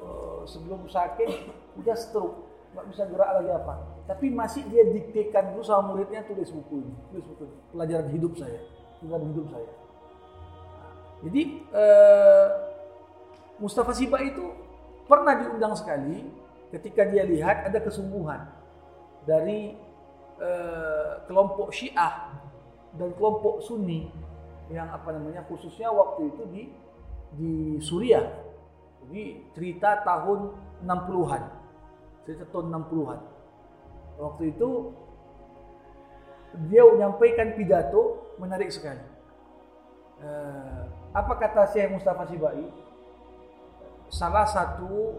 uh, 0.00 0.48
sebelum 0.48 0.88
sakit 0.88 1.28
udah 1.76 1.92
stroke. 1.92 2.48
Nggak 2.72 2.88
bisa 2.88 3.02
gerak 3.04 3.30
lagi 3.36 3.52
apa 3.52 3.91
tapi 4.06 4.30
masih 4.30 4.66
dia 4.66 4.82
diktekan 4.88 5.54
dulu 5.54 5.62
sama 5.62 5.94
muridnya 5.94 6.26
tulis 6.26 6.50
buku 6.50 6.82
ini 6.82 6.94
tulis 7.14 7.26
buku 7.34 7.42
ini. 7.46 7.56
pelajaran 7.70 8.08
hidup 8.10 8.32
saya 8.34 8.60
pelajaran 8.98 9.26
hidup 9.30 9.46
saya 9.50 9.70
jadi 11.22 11.42
uh, 11.70 12.48
Mustafa 13.62 13.94
Siba 13.94 14.18
itu 14.26 14.42
pernah 15.06 15.38
diundang 15.38 15.78
sekali 15.78 16.26
ketika 16.74 17.06
dia 17.06 17.22
lihat 17.22 17.70
ada 17.70 17.78
kesungguhan 17.78 18.42
dari 19.22 19.78
uh, 20.42 21.22
kelompok 21.30 21.70
Syiah 21.70 22.32
dan 22.98 23.14
kelompok 23.14 23.62
Sunni 23.62 24.10
yang 24.72 24.88
apa 24.90 25.14
namanya 25.14 25.44
khususnya 25.46 25.92
waktu 25.92 26.32
itu 26.32 26.42
di 26.50 26.62
di 27.36 27.52
Suriah. 27.80 28.28
Jadi 29.04 29.50
cerita 29.56 30.04
tahun 30.04 30.52
60-an. 30.84 31.42
Cerita 32.28 32.44
tahun 32.52 32.66
60-an. 32.70 33.18
Waktu 34.22 34.54
itu 34.54 34.94
dia 36.70 36.86
menyampaikan 36.86 37.58
pidato 37.58 38.30
menarik 38.38 38.70
sekali. 38.70 39.02
Uh, 40.22 40.86
apa 41.10 41.34
kata 41.42 41.66
Syekh 41.74 41.90
Mustafa 41.90 42.30
Sibai? 42.30 42.70
Salah 44.06 44.46
satu 44.46 45.18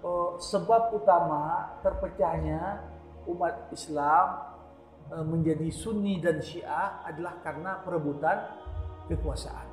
uh, 0.00 0.30
sebab 0.40 0.96
utama 0.96 1.76
terpecahnya 1.84 2.80
umat 3.28 3.68
Islam 3.68 4.26
uh, 5.12 5.24
menjadi 5.28 5.68
Sunni 5.68 6.16
dan 6.16 6.40
Syiah 6.40 7.04
adalah 7.04 7.36
karena 7.44 7.84
perebutan 7.84 8.48
kekuasaan. 9.12 9.68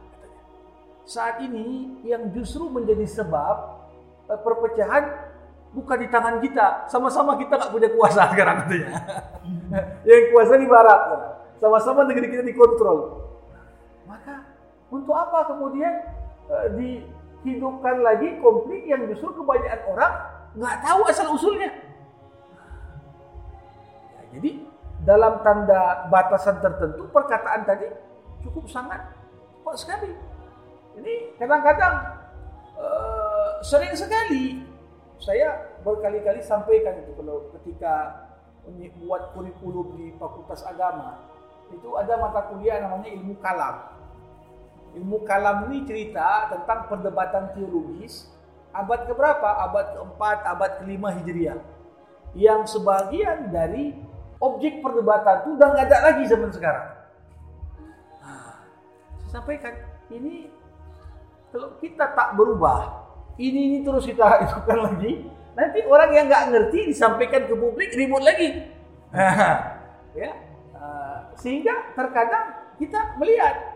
Saat 1.05 1.39
ini 1.45 2.01
yang 2.03 2.33
justru 2.33 2.65
menjadi 2.65 3.05
sebab 3.05 3.77
perpecahan 4.25 5.24
bukan 5.75 5.97
di 5.99 6.07
tangan 6.07 6.39
kita. 6.39 6.87
Sama-sama 6.87 7.35
kita 7.35 7.59
nggak 7.59 7.71
punya 7.75 7.89
kuasa 7.91 8.21
sekarang 8.31 8.63
katanya. 8.63 8.89
yang 10.07 10.23
kuasa 10.31 10.55
di 10.55 10.67
barat. 10.71 11.01
Sama-sama 11.59 12.07
negeri 12.07 12.31
kita 12.31 12.43
dikontrol. 12.47 13.27
Maka 14.07 14.47
untuk 14.87 15.13
apa 15.13 15.51
kemudian 15.51 15.93
uh, 16.47 16.67
dihidupkan 16.79 17.99
lagi 17.99 18.39
konflik 18.39 18.87
yang 18.87 19.03
justru 19.11 19.35
kebanyakan 19.35 19.81
orang 19.91 20.13
nggak 20.55 20.75
tahu 20.79 20.99
asal 21.11 21.27
usulnya. 21.35 21.69
Ya, 24.15 24.21
jadi 24.39 24.51
dalam 25.03 25.43
tanda 25.43 26.07
batasan 26.07 26.63
tertentu 26.63 27.11
perkataan 27.11 27.67
tadi 27.67 27.91
cukup 28.47 28.71
sangat 28.71 29.03
kuat 29.61 29.75
sekali. 29.75 30.15
Ini 30.95 31.35
kadang-kadang 31.35 32.23
uh, 32.79 33.59
sering 33.59 33.91
sekali 33.91 34.74
saya 35.19 35.77
berkali-kali 35.81 36.43
sampaikan 36.43 37.01
itu 37.01 37.11
kalau 37.15 37.49
ketika 37.59 38.25
buat 39.05 39.31
kurikulum 39.37 39.93
di 39.93 40.05
Fakultas 40.17 40.65
Agama 40.65 41.21
itu 41.69 41.93
ada 41.97 42.17
mata 42.17 42.45
kuliah 42.49 42.81
namanya 42.81 43.09
ilmu 43.13 43.37
kalam. 43.41 43.93
Ilmu 44.95 45.17
kalam 45.27 45.69
ini 45.69 45.83
cerita 45.85 46.49
tentang 46.49 46.87
perdebatan 46.87 47.51
teologis 47.53 48.29
abad 48.71 49.05
keberapa? 49.05 49.49
Abad 49.69 49.85
keempat, 49.97 50.37
abad 50.45 50.71
kelima 50.81 51.11
Hijriah. 51.13 51.59
Yang 52.35 52.79
sebagian 52.79 53.49
dari 53.49 53.95
objek 54.39 54.83
perdebatan 54.83 55.45
itu 55.45 55.49
udah 55.55 55.67
nggak 55.73 55.85
ada 55.89 55.97
lagi 56.11 56.23
zaman 56.27 56.51
sekarang. 56.51 56.87
Nah, 58.19 58.55
saya 59.23 59.29
sampaikan 59.39 59.73
ini 60.11 60.51
kalau 61.55 61.79
kita 61.79 62.11
tak 62.11 62.35
berubah, 62.35 63.04
ini 63.35 63.59
ini 63.71 63.77
terus 63.83 64.07
kita 64.07 64.23
hidupkan 64.43 64.79
lagi, 64.79 65.27
nanti 65.55 65.79
orang 65.87 66.09
yang 66.15 66.25
nggak 66.31 66.43
ngerti 66.51 66.79
disampaikan 66.91 67.47
ke 67.47 67.53
publik 67.55 67.91
ribut 67.95 68.23
lagi. 68.23 68.63
ya, 70.19 70.31
uh, 70.75 71.31
sehingga 71.39 71.95
terkadang 71.95 72.75
kita 72.79 73.15
melihat 73.19 73.75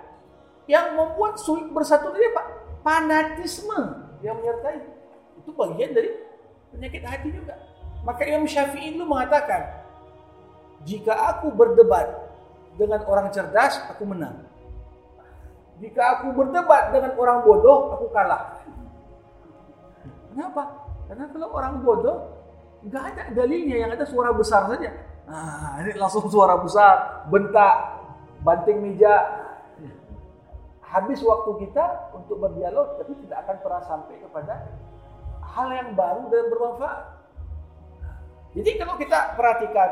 yang 0.70 0.94
membuat 0.96 1.40
sulit 1.42 1.68
bersatu 1.72 2.12
tadi 2.12 2.26
apa? 2.30 2.44
Fanatisme 2.80 3.80
yang 4.24 4.40
menyertai 4.40 4.80
itu 5.40 5.50
bagian 5.56 5.92
dari 5.96 6.10
penyakit 6.72 7.04
hati 7.04 7.30
juga. 7.34 7.56
Maka 8.04 8.24
Imam 8.24 8.48
Syafi'i 8.48 8.96
itu 8.96 9.04
mengatakan, 9.04 9.84
jika 10.88 11.12
aku 11.36 11.52
berdebat 11.52 12.08
dengan 12.80 13.04
orang 13.04 13.28
cerdas, 13.36 13.84
aku 13.92 14.08
menang. 14.08 14.48
Jika 15.80 16.20
aku 16.20 16.36
berdebat 16.36 16.92
dengan 16.92 17.16
orang 17.20 17.44
bodoh, 17.44 17.96
aku 17.96 18.12
kalah. 18.12 18.59
Kenapa? 20.30 20.64
Karena 21.10 21.26
kalau 21.34 21.48
orang 21.58 21.82
bodoh, 21.82 22.18
nggak 22.86 23.04
ada 23.16 23.24
dalilnya, 23.34 23.76
yang 23.82 23.92
ada 23.98 24.06
suara 24.06 24.30
besar 24.32 24.70
saja. 24.70 24.94
Nah, 25.30 25.82
ini 25.86 25.94
langsung 25.98 26.26
suara 26.30 26.58
besar, 26.58 27.26
bentak, 27.30 28.02
banting 28.42 28.82
meja. 28.82 29.14
Habis 30.90 31.22
waktu 31.22 31.70
kita 31.70 32.14
untuk 32.18 32.42
berdialog, 32.42 32.98
tapi 32.98 33.14
tidak 33.26 33.46
akan 33.46 33.58
pernah 33.62 33.84
sampai 33.86 34.16
kepada 34.26 34.54
hal 35.54 35.68
yang 35.70 35.94
baru 35.94 36.30
dan 36.34 36.44
bermanfaat. 36.50 37.02
Jadi 38.58 38.72
kalau 38.82 38.98
kita 38.98 39.38
perhatikan 39.38 39.90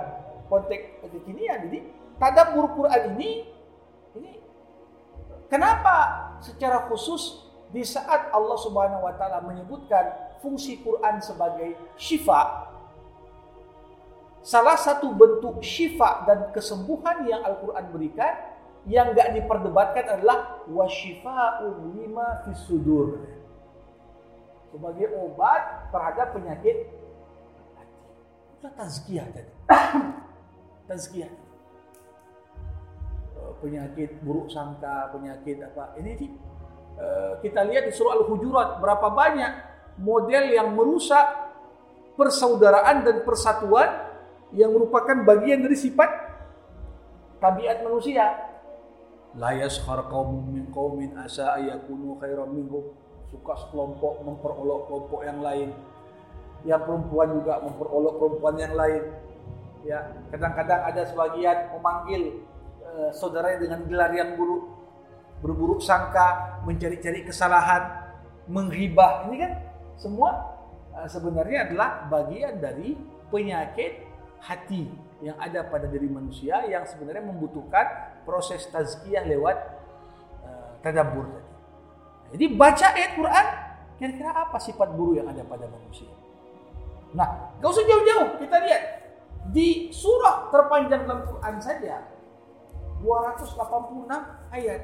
konteks 0.50 1.06
kekinian, 1.06 1.70
jadi 1.70 1.80
tadabbur 2.18 2.74
Quran 2.74 3.14
ini, 3.14 3.46
ini 4.18 4.42
kenapa 5.46 6.34
secara 6.42 6.90
khusus 6.90 7.46
di 7.70 7.86
saat 7.86 8.34
Allah 8.34 8.58
Subhanahu 8.58 9.06
Wa 9.06 9.14
Taala 9.22 9.46
menyebutkan 9.46 10.27
fungsi 10.40 10.80
Quran 10.82 11.20
sebagai 11.20 11.76
syifa, 12.00 12.72
salah 14.42 14.80
satu 14.80 15.12
bentuk 15.12 15.60
syifa 15.60 16.24
dan 16.24 16.50
kesembuhan 16.56 17.28
yang 17.28 17.42
Al-Quran 17.44 17.86
berikan 17.92 18.34
yang 18.88 19.12
gak 19.12 19.36
diperdebatkan 19.36 20.06
adalah 20.08 20.64
wasyifa'un 20.72 21.92
lima 22.00 22.48
fisudur 22.48 23.20
sebagai 24.72 25.12
obat 25.20 25.92
terhadap 25.92 26.32
penyakit. 26.32 26.88
Itu 28.58 28.68
tazkiyah 28.74 29.28
tadi. 29.36 29.52
tazkiyah. 30.90 31.32
Penyakit 33.58 34.22
buruk 34.22 34.54
sangka, 34.54 35.10
penyakit 35.12 35.66
apa. 35.66 35.98
Ini 35.98 36.12
kita 37.42 37.62
lihat 37.70 37.90
di 37.90 37.94
surah 37.94 38.18
Al-Hujurat 38.22 38.82
berapa 38.82 39.08
banyak 39.14 39.52
model 39.98 40.44
yang 40.54 40.74
merusak 40.78 41.26
persaudaraan 42.18 43.06
dan 43.06 43.22
persatuan 43.22 43.90
yang 44.56 44.74
merupakan 44.74 45.14
bagian 45.28 45.62
dari 45.62 45.78
sifat 45.78 46.10
tabiat 47.38 47.86
manusia. 47.86 48.26
La 49.38 49.54
yaskhar 49.54 50.10
qaumun 50.10 50.50
min 50.50 50.66
qaumin 50.74 51.14
asa 51.20 51.58
ayakunu 51.62 52.18
khairan 52.18 52.50
minhum. 52.50 52.90
Suka 53.28 53.60
sekelompok 53.60 54.24
memperolok 54.24 54.88
kelompok 54.88 55.22
yang 55.28 55.44
lain. 55.44 55.70
Yang 56.66 56.82
perempuan 56.90 57.28
juga 57.38 57.54
memperolok 57.62 58.14
perempuan 58.18 58.56
yang 58.58 58.74
lain. 58.74 59.04
Ya 59.86 60.00
kadang-kadang 60.34 60.82
ada 60.90 61.02
sebagian 61.06 61.58
memanggil 61.76 62.42
uh, 62.82 63.12
saudaranya 63.14 63.68
dengan 63.68 63.80
gelar 63.86 64.12
yang 64.16 64.40
buruk. 64.40 64.64
Berburuk 65.44 65.86
sangka 65.86 66.58
mencari-cari 66.66 67.22
kesalahan 67.28 68.10
menghibah. 68.50 69.28
Ini 69.30 69.36
kan 69.38 69.52
semua 69.98 70.58
uh, 70.94 71.10
sebenarnya 71.10 71.70
adalah 71.70 72.06
bagian 72.08 72.62
dari 72.62 72.94
penyakit 73.34 74.06
hati 74.40 74.88
yang 75.20 75.36
ada 75.42 75.66
pada 75.66 75.90
diri 75.90 76.06
manusia 76.06 76.62
yang 76.70 76.86
sebenarnya 76.86 77.26
membutuhkan 77.26 77.86
proses 78.22 78.70
tazkiyah 78.70 79.26
lewat 79.26 79.58
uh, 80.46 80.70
tadabbur 80.86 81.26
tadi. 81.34 81.52
Jadi 82.38 82.46
baca 82.54 82.88
ayat 82.94 83.12
Quran 83.18 83.46
kira-kira 83.98 84.32
apa 84.32 84.58
sifat 84.62 84.94
buruk 84.94 85.18
yang 85.18 85.28
ada 85.32 85.42
pada 85.42 85.66
manusia? 85.66 86.12
Nah, 87.18 87.56
gak 87.58 87.70
usah 87.72 87.86
jauh-jauh, 87.88 88.38
kita 88.38 88.58
lihat 88.62 88.84
di 89.50 89.90
surah 89.90 90.52
terpanjang 90.52 91.08
dalam 91.08 91.24
Quran 91.24 91.56
saja 91.58 92.04
286 93.02 94.12
ayat. 94.54 94.82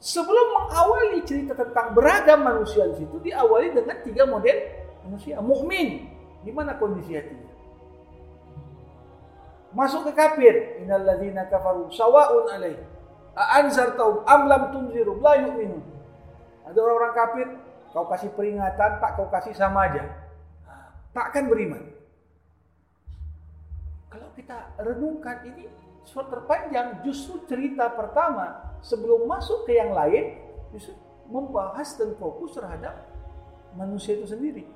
Sebelum 0.00 0.46
mengawali 0.56 1.20
cerita 1.28 1.52
tentang 1.52 1.92
beragam 1.92 2.40
manusia 2.40 2.88
di 2.88 3.04
situ 3.04 3.20
diawali 3.20 3.76
dengan 3.76 3.96
tiga 4.00 4.24
model 4.24 4.56
manusia. 5.04 5.36
Mukmin, 5.44 6.08
di 6.40 6.50
mana 6.50 6.80
kondisi 6.80 7.12
hatinya? 7.12 7.52
Masuk 9.76 10.08
ke 10.08 10.12
kafir, 10.16 10.80
innal 10.80 11.04
ladzina 11.04 11.46
kafaru 11.46 11.92
sawa'un 11.92 12.48
alaihim 12.48 12.90
anzartahum 13.36 14.24
am 14.26 14.42
lam 14.48 14.62
tunziru 14.72 15.20
la 15.20 15.36
yu'minun. 15.38 15.84
Ada 16.66 16.78
orang-orang 16.80 17.14
kafir, 17.14 17.46
kau 17.92 18.06
kasih 18.08 18.30
peringatan, 18.34 18.90
tak 18.98 19.10
kau 19.20 19.28
kasih 19.30 19.54
sama 19.54 19.90
aja. 19.90 20.04
Takkan 21.10 21.50
beriman. 21.50 21.82
Kalau 24.10 24.30
kita 24.34 24.74
renungkan 24.78 25.42
ini 25.46 25.66
surat 26.06 26.30
terpanjang 26.30 27.02
justru 27.06 27.42
cerita 27.46 27.90
pertama 27.94 28.69
sebelum 28.80 29.28
masuk 29.28 29.68
ke 29.68 29.76
yang 29.76 29.92
lain 29.92 30.36
justru 30.72 30.96
membahas 31.30 31.94
dan 31.94 32.16
fokus 32.18 32.58
terhadap 32.58 33.06
manusia 33.78 34.18
itu 34.18 34.26
sendiri. 34.26 34.66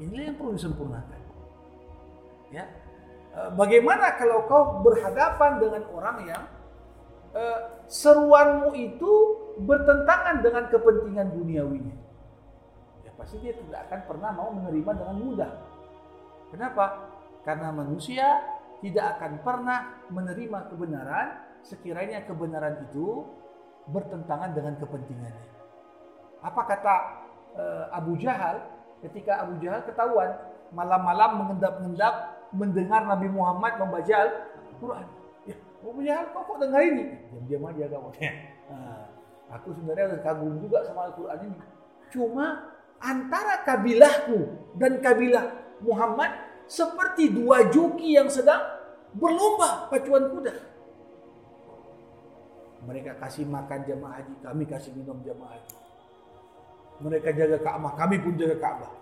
Inilah 0.00 0.32
yang 0.32 0.36
perlu 0.40 0.56
disempurnakan. 0.56 1.20
Ya. 2.52 2.64
Bagaimana 3.52 4.16
kalau 4.16 4.48
kau 4.48 4.80
berhadapan 4.80 5.60
dengan 5.60 5.82
orang 5.92 6.16
yang 6.24 6.42
uh, 7.36 7.60
seruanmu 7.84 8.72
itu 8.72 9.12
bertentangan 9.60 10.40
dengan 10.40 10.64
kepentingan 10.72 11.36
duniawinya. 11.36 11.96
Ya 13.04 13.12
pasti 13.20 13.36
dia 13.44 13.52
tidak 13.52 13.92
akan 13.92 14.00
pernah 14.08 14.30
mau 14.32 14.48
menerima 14.56 14.90
dengan 14.96 15.16
mudah. 15.20 15.52
Kenapa? 16.48 17.12
Karena 17.44 17.68
manusia 17.76 18.40
tidak 18.80 19.20
akan 19.20 19.32
pernah 19.44 20.00
menerima 20.08 20.58
kebenaran 20.72 21.45
sekiranya 21.66 22.22
kebenaran 22.22 22.86
itu 22.86 23.26
bertentangan 23.90 24.54
dengan 24.54 24.78
kepentingannya. 24.78 25.46
Apa 26.42 26.62
kata 26.62 26.94
uh, 27.58 27.84
Abu 27.90 28.14
Jahal 28.18 28.62
ketika 29.02 29.42
Abu 29.42 29.58
Jahal 29.58 29.82
ketahuan 29.82 30.30
malam-malam 30.70 31.42
mengendap-endap 31.42 32.14
mendengar 32.54 33.02
Nabi 33.06 33.28
Muhammad 33.30 33.78
membaca 33.82 34.16
Al-Quran. 34.70 35.06
Oh 35.86 35.94
punya 35.94 36.26
kok 36.34 36.42
kok 36.50 36.58
dengar 36.58 36.82
ini? 36.82 37.14
Diam-diam 37.30 37.70
aja 37.70 37.84
kamu. 37.94 38.10
Nah, 38.10 39.02
aku 39.54 39.68
sebenarnya 39.76 40.18
kagum 40.22 40.58
juga 40.58 40.82
sama 40.82 41.10
Al-Quran 41.10 41.38
ini. 41.46 41.60
Cuma 42.10 42.74
antara 42.98 43.62
kabilahku 43.62 44.50
dan 44.78 44.98
kabilah 44.98 45.78
Muhammad 45.82 46.32
seperti 46.66 47.30
dua 47.30 47.70
joki 47.70 48.18
yang 48.18 48.26
sedang 48.26 48.58
berlomba 49.14 49.86
pacuan 49.86 50.26
kuda. 50.34 50.75
Mereka 52.86 53.18
kasih 53.18 53.44
makan 53.50 53.82
jamaah 53.82 54.22
haji, 54.22 54.34
kami 54.46 54.64
kasih 54.70 54.94
minum 54.94 55.18
jamaah 55.26 55.58
haji. 55.58 55.74
Mereka 57.02 57.28
jaga 57.34 57.58
Ka'bah, 57.60 57.92
kami 57.98 58.16
pun 58.22 58.38
jaga 58.38 58.56
Ka'bah. 58.62 58.92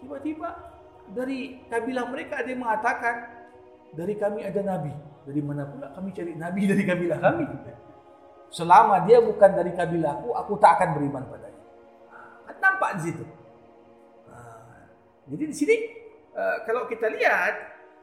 Tiba-tiba 0.00 0.48
dari 1.10 1.62
kabilah 1.66 2.06
mereka 2.08 2.40
ada 2.40 2.48
yang 2.48 2.62
mengatakan, 2.62 3.14
dari 3.94 4.14
kami 4.14 4.46
ada 4.46 4.60
nabi. 4.62 4.92
Dari 5.26 5.40
mana 5.42 5.66
pula 5.66 5.90
kami 5.90 6.14
cari 6.14 6.32
nabi 6.38 6.70
dari 6.70 6.82
kabilah 6.86 7.18
kami? 7.18 7.44
Selama 8.54 9.02
dia 9.02 9.18
bukan 9.18 9.50
dari 9.58 9.74
kabilahku, 9.74 10.30
aku 10.30 10.54
tak 10.62 10.78
akan 10.78 10.88
beriman 10.94 11.26
padanya. 11.26 11.62
Kan 12.46 12.56
nampak 12.62 12.90
di 12.98 13.10
situ. 13.10 13.24
Ah, 14.30 14.86
jadi 15.26 15.44
di 15.50 15.54
sini 15.56 15.76
eh, 16.30 16.56
kalau 16.62 16.86
kita 16.86 17.10
lihat 17.10 17.54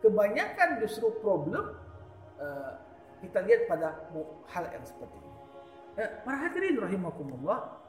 kebanyakan 0.03 0.84
justru 0.84 1.15
problem 1.24 1.80
eh, 2.43 2.71
kita 3.24 3.39
lihat 3.47 3.71
pada 3.71 4.11
hal 4.51 4.63
yang 4.67 4.84
seperti 4.84 5.15
ini. 5.15 5.32
Eh, 5.95 6.09
para 6.28 6.38
hadirin 6.43 6.76
rahimakumullah. 6.76 7.80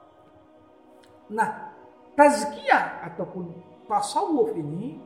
Nah, 1.34 1.74
tazkiyah 2.14 3.02
ataupun 3.10 3.50
tasawuf 3.90 4.54
ini 4.54 5.02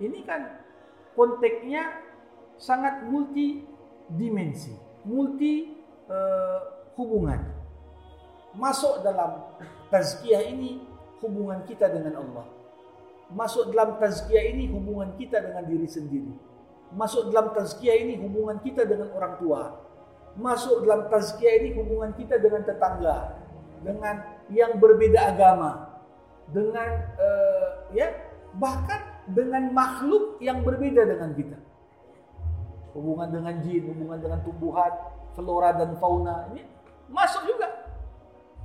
ini 0.00 0.24
kan 0.24 0.64
konteksnya 1.12 2.00
sangat 2.56 3.04
multi 3.04 3.68
dimensi, 4.08 4.72
multi 5.04 5.76
uh, 6.08 6.90
hubungan. 6.96 7.40
Masuk 8.56 9.04
dalam 9.04 9.54
tazkiyah 9.92 10.50
ini 10.50 10.82
hubungan 11.20 11.62
kita 11.68 11.86
dengan 11.92 12.18
Allah. 12.24 12.46
Masuk 13.30 13.70
dalam 13.70 14.00
tazkiyah 14.00 14.50
ini 14.50 14.66
hubungan 14.72 15.14
kita 15.14 15.38
dengan 15.38 15.62
diri 15.68 15.86
sendiri. 15.86 16.49
Masuk 16.90 17.30
dalam 17.30 17.54
tazkiyah 17.54 18.02
ini 18.02 18.18
hubungan 18.18 18.58
kita 18.58 18.82
dengan 18.82 19.14
orang 19.14 19.38
tua. 19.38 19.78
Masuk 20.34 20.82
dalam 20.82 21.06
tazkiyah 21.06 21.54
ini 21.62 21.68
hubungan 21.78 22.10
kita 22.18 22.38
dengan 22.42 22.66
tetangga, 22.66 23.38
dengan 23.82 24.14
yang 24.50 24.78
berbeda 24.82 25.30
agama, 25.30 26.02
dengan 26.50 26.90
uh, 27.14 27.66
ya 27.94 28.10
bahkan 28.58 29.22
dengan 29.30 29.70
makhluk 29.70 30.42
yang 30.42 30.66
berbeda 30.66 31.06
dengan 31.06 31.30
kita. 31.34 31.58
Hubungan 32.90 33.30
dengan 33.30 33.54
jin, 33.62 33.86
hubungan 33.86 34.18
dengan 34.18 34.42
tumbuhan, 34.42 34.90
flora 35.38 35.70
dan 35.78 35.94
fauna 36.02 36.50
ini 36.50 36.66
masuk 37.06 37.46
juga. 37.46 37.70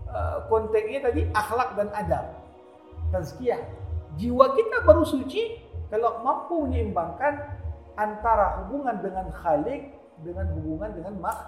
Uh, 0.06 0.50
konteksnya 0.50 1.02
tadi 1.02 1.30
akhlak 1.34 1.78
dan 1.78 1.90
adab, 1.94 2.26
tazkiyah. 3.14 3.62
Jiwa 4.16 4.54
kita 4.56 4.82
baru 4.86 5.04
suci 5.04 5.60
kalau 5.92 6.24
mampu 6.24 6.66
menyeimbangkan 6.66 7.65
antara 7.96 8.64
hubungan 8.64 9.00
dengan 9.00 9.32
Khalik 9.32 9.96
dengan 10.24 10.48
hubungan 10.56 10.92
dengan 10.96 11.14
mak 11.20 11.40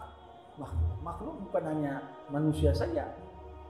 makhluk. 0.60 0.96
Makhluk 1.06 1.36
bukan 1.48 1.64
hanya 1.72 1.94
manusia 2.28 2.74
saja, 2.74 3.14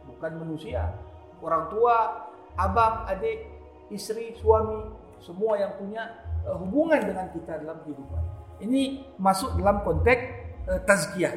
bukan 0.10 0.32
manusia, 0.42 0.96
orang 1.44 1.70
tua, 1.70 2.26
abang, 2.58 3.06
adik, 3.06 3.46
istri, 3.94 4.34
suami, 4.40 4.90
semua 5.22 5.60
yang 5.60 5.76
punya 5.78 6.18
uh, 6.48 6.58
hubungan 6.58 7.02
dengan 7.04 7.28
kita 7.36 7.62
dalam 7.62 7.78
kehidupan. 7.86 8.24
Ini 8.58 9.06
masuk 9.22 9.54
dalam 9.60 9.86
konteks 9.86 10.24
uh, 10.66 10.82
tazkiyah. 10.88 11.36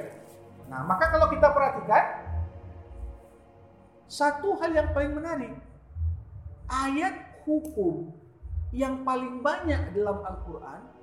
Nah, 0.70 0.86
maka 0.86 1.10
kalau 1.10 1.26
kita 1.28 1.50
perhatikan 1.50 2.04
satu 4.06 4.58
hal 4.62 4.70
yang 4.70 4.88
paling 4.94 5.12
menarik 5.18 5.52
ayat 6.70 7.42
hukum 7.42 8.14
yang 8.70 9.02
paling 9.02 9.42
banyak 9.42 9.90
dalam 9.94 10.22
Al-Qur'an 10.22 10.99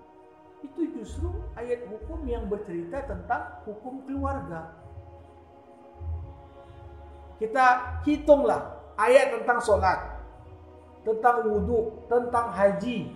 itu 0.68 0.82
justru 0.99 1.32
ayat 1.55 1.88
hukum 1.88 2.28
yang 2.28 2.45
bercerita 2.51 3.07
tentang 3.07 3.63
hukum 3.63 4.03
keluarga. 4.03 4.76
Kita 7.38 7.65
hitunglah 8.03 8.78
ayat 8.97 9.39
tentang 9.39 9.61
sholat, 9.61 9.99
tentang 11.05 11.45
wudhu, 11.45 12.03
tentang 12.09 12.51
haji. 12.51 13.13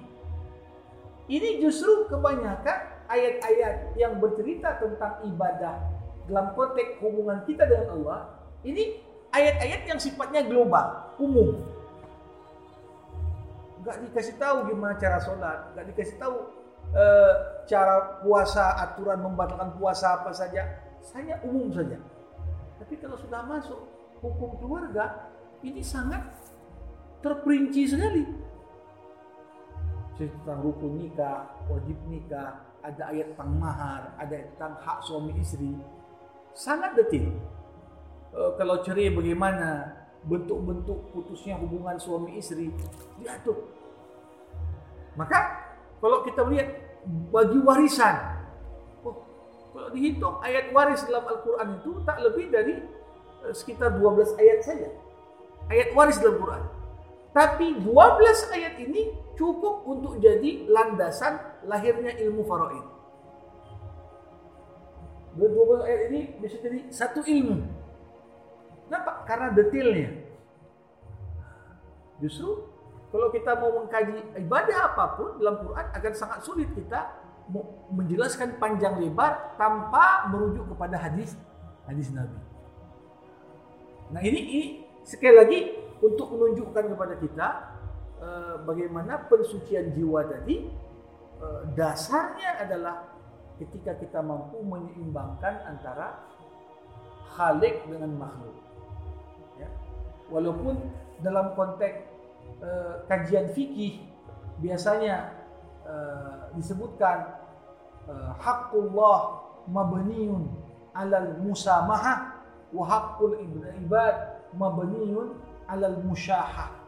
Ini 1.31 1.49
justru 1.63 2.05
kebanyakan 2.07 2.77
ayat-ayat 3.09 3.97
yang 3.97 4.19
bercerita 4.21 4.77
tentang 4.79 5.25
ibadah 5.27 5.79
dalam 6.29 6.53
konteks 6.53 7.01
hubungan 7.01 7.43
kita 7.49 7.65
dengan 7.65 7.97
Allah, 7.97 8.19
ini 8.61 9.01
ayat-ayat 9.33 9.81
yang 9.89 9.99
sifatnya 9.99 10.45
global, 10.45 11.11
umum. 11.17 11.59
Gak 13.81 13.97
dikasih 14.05 14.37
tahu 14.37 14.69
gimana 14.69 14.93
cara 15.01 15.17
sholat, 15.17 15.73
gak 15.73 15.85
dikasih 15.89 16.21
tahu 16.21 16.60
e, 16.91 17.05
cara 17.67 18.21
puasa, 18.23 18.77
aturan 18.83 19.23
membatalkan 19.23 19.75
puasa 19.79 20.21
apa 20.21 20.31
saja, 20.35 20.67
saya 21.01 21.39
umum 21.47 21.71
saja. 21.71 21.97
Tapi 22.77 22.93
kalau 22.99 23.17
sudah 23.17 23.41
masuk 23.47 23.79
hukum 24.21 24.59
keluarga, 24.61 25.31
ini 25.65 25.81
sangat 25.81 26.21
terperinci 27.25 27.83
sekali. 27.89 28.23
Tentang 30.17 30.61
rukun 30.61 31.01
nikah, 31.01 31.49
wajib 31.65 31.97
nikah, 32.05 32.61
ada 32.85 33.09
ayat 33.09 33.33
tentang 33.33 33.57
mahar, 33.57 34.01
ada 34.21 34.33
ayat 34.33 34.53
tentang 34.53 34.73
hak 34.77 34.99
suami 35.01 35.33
istri. 35.37 35.73
Sangat 36.53 36.93
detil. 36.93 37.33
Uh, 38.31 38.53
kalau 38.57 38.85
cerai 38.85 39.09
bagaimana, 39.09 39.97
bentuk-bentuk 40.21 41.09
putusnya 41.13 41.57
hubungan 41.57 41.97
suami 41.97 42.37
istri 42.37 42.69
diatur. 43.17 43.57
Maka 45.17 45.60
kalau 46.01 46.25
kita 46.25 46.41
melihat 46.49 46.69
bagi 47.29 47.61
warisan, 47.61 48.17
oh, 49.05 49.21
kalau 49.69 49.89
dihitung 49.93 50.41
ayat 50.41 50.73
waris 50.73 51.05
dalam 51.05 51.29
Al-Quran 51.29 51.67
itu 51.77 51.91
tak 52.01 52.17
lebih 52.25 52.49
dari 52.49 52.75
uh, 53.45 53.53
sekitar 53.53 53.93
12 54.01 54.41
ayat 54.41 54.59
saja. 54.65 54.89
Ayat 55.69 55.93
waris 55.93 56.17
dalam 56.17 56.41
Quran. 56.41 56.63
Tapi 57.31 57.79
12 57.85 58.57
ayat 58.57 58.75
ini 58.81 59.13
cukup 59.39 59.87
untuk 59.87 60.19
jadi 60.19 60.67
landasan 60.67 61.39
lahirnya 61.69 62.17
ilmu 62.17 62.43
faraid. 62.49 62.85
12 65.37 65.87
ayat 65.87 66.01
ini 66.11 66.21
bisa 66.43 66.59
jadi 66.59 66.91
satu 66.91 67.23
ilmu. 67.23 67.63
Kenapa? 68.89 69.23
Karena 69.23 69.47
detailnya. 69.55 70.11
Justru 72.19 72.67
kalau 73.11 73.27
kita 73.27 73.51
mau 73.59 73.83
mengkaji 73.83 74.39
ibadah 74.39 74.95
apa 74.95 75.05
pun 75.19 75.35
dalam 75.35 75.59
Quran 75.59 75.85
akan 75.91 76.13
sangat 76.15 76.39
sulit 76.47 76.71
kita 76.71 77.11
menjelaskan 77.91 78.55
panjang 78.55 78.95
lebar 79.03 79.59
tanpa 79.59 80.31
merujuk 80.31 80.71
kepada 80.71 80.95
hadis 80.95 81.35
hadis 81.83 82.07
Nabi. 82.15 82.39
Nah 84.15 84.21
ini, 84.23 84.39
ini 84.39 84.63
sekali 85.03 85.35
lagi 85.35 85.59
untuk 85.99 86.31
menunjukkan 86.31 86.83
kepada 86.95 87.15
kita 87.19 87.47
uh, 88.23 88.55
bagaimana 88.63 89.27
pensucian 89.27 89.91
jiwa 89.91 90.23
tadi 90.31 90.71
uh, 91.43 91.67
dasarnya 91.75 92.63
adalah 92.63 93.11
ketika 93.59 93.99
kita 93.99 94.19
mampu 94.23 94.63
menyeimbangkan 94.63 95.67
antara 95.67 96.23
khalik 97.35 97.83
dengan 97.87 98.15
makhluk. 98.15 98.55
Ya. 99.59 99.69
Walaupun 100.31 100.79
dalam 101.21 101.53
konteks 101.53 102.10
uh, 102.61 103.03
kajian 103.09 103.49
fikih 103.51 104.05
biasanya 104.61 105.33
uh, 105.85 106.53
disebutkan 106.55 107.41
uh, 108.07 108.31
haqqullah 108.37 109.41
mabniun 109.69 110.49
alal 110.93 111.37
musamahah 111.41 112.41
wa 112.71 112.83
haqqul 112.87 113.37
ibad 113.81 114.15
mabniun 114.55 115.35
alal 115.67 115.99
musyahah 116.05 116.79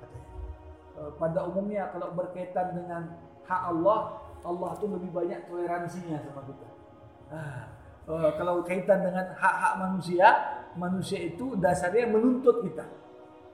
pada 1.19 1.43
umumnya 1.49 1.89
kalau 1.91 2.15
berkaitan 2.15 2.79
dengan 2.79 3.17
hak 3.43 3.61
Allah 3.75 4.23
Allah 4.43 4.71
tu 4.79 4.87
lebih 4.87 5.11
banyak 5.11 5.47
toleransinya 5.51 6.19
sama 6.23 6.47
kita. 6.47 6.69
Uh, 7.33 8.31
kalau 8.35 8.59
kaitan 8.67 8.99
dengan 8.99 9.31
hak-hak 9.31 9.73
manusia 9.79 10.27
manusia 10.75 11.23
itu 11.23 11.55
dasarnya 11.55 12.11
menuntut 12.11 12.59
kita 12.59 12.83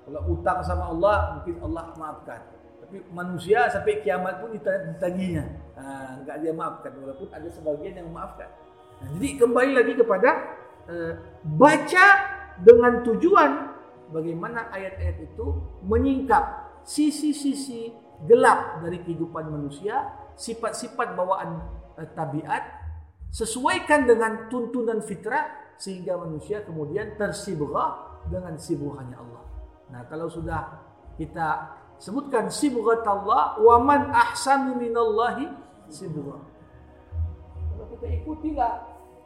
kalau 0.10 0.22
utang 0.34 0.66
sama 0.66 0.90
Allah 0.90 1.38
mungkin 1.38 1.62
Allah 1.62 1.94
maafkan. 1.94 2.42
Tapi 2.82 3.06
manusia 3.14 3.70
sampai 3.70 4.02
kiamat 4.02 4.42
pun 4.42 4.50
ditaginya 4.58 5.46
uh, 5.78 6.12
enggak 6.22 6.38
dia 6.42 6.54
maafkan 6.58 6.92
walaupun 6.98 7.30
ada 7.30 7.48
sebagian 7.54 8.02
yang 8.02 8.08
memaafkan 8.10 8.50
nah, 8.98 9.08
jadi 9.14 9.30
kembali 9.46 9.72
lagi 9.78 9.94
kepada 9.94 10.30
uh, 10.90 11.14
baca 11.46 12.08
dengan 12.60 13.06
tujuan 13.06 13.52
bagaimana 14.12 14.74
ayat-ayat 14.74 15.18
itu 15.22 15.46
menyingkap 15.86 16.44
sisi-sisi 16.84 17.94
gelap 18.26 18.84
dari 18.84 19.00
kehidupan 19.00 19.48
manusia, 19.48 20.12
sifat-sifat 20.36 21.16
bawaan 21.16 21.62
e, 21.96 22.04
tabiat, 22.12 22.64
sesuaikan 23.32 24.04
dengan 24.04 24.52
tuntunan 24.52 25.00
fitrah 25.00 25.48
sehingga 25.80 26.20
manusia 26.20 26.68
kemudian 26.68 27.16
tersibghah 27.16 28.20
dengan 28.28 28.60
sibghahannya 28.60 29.16
Allah. 29.16 29.44
Nah, 29.90 30.06
kalau 30.08 30.30
sudah 30.30 30.80
kita 31.18 31.76
sebutkan 31.98 32.48
sibghat 32.48 33.04
Allah, 33.04 33.58
wa 33.60 33.78
man 33.82 34.14
ahsanu 34.14 34.78
minallahi 34.78 35.50
sibghah. 35.90 36.42
Kalau 37.74 37.86
kita 37.98 38.08
ikutilah 38.22 38.74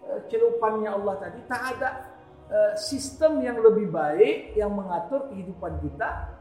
e, 0.07 0.11
celupannya 0.31 0.89
Allah 0.89 1.15
tadi, 1.19 1.39
tak 1.45 1.61
ada 1.77 2.13
Eh, 2.53 2.73
sistem 2.77 3.41
yang 3.41 3.57
lebih 3.65 3.89
baik 3.89 4.53
yang 4.53 4.77
mengatur 4.77 5.25
kehidupan 5.31 5.73
kita 5.81 6.37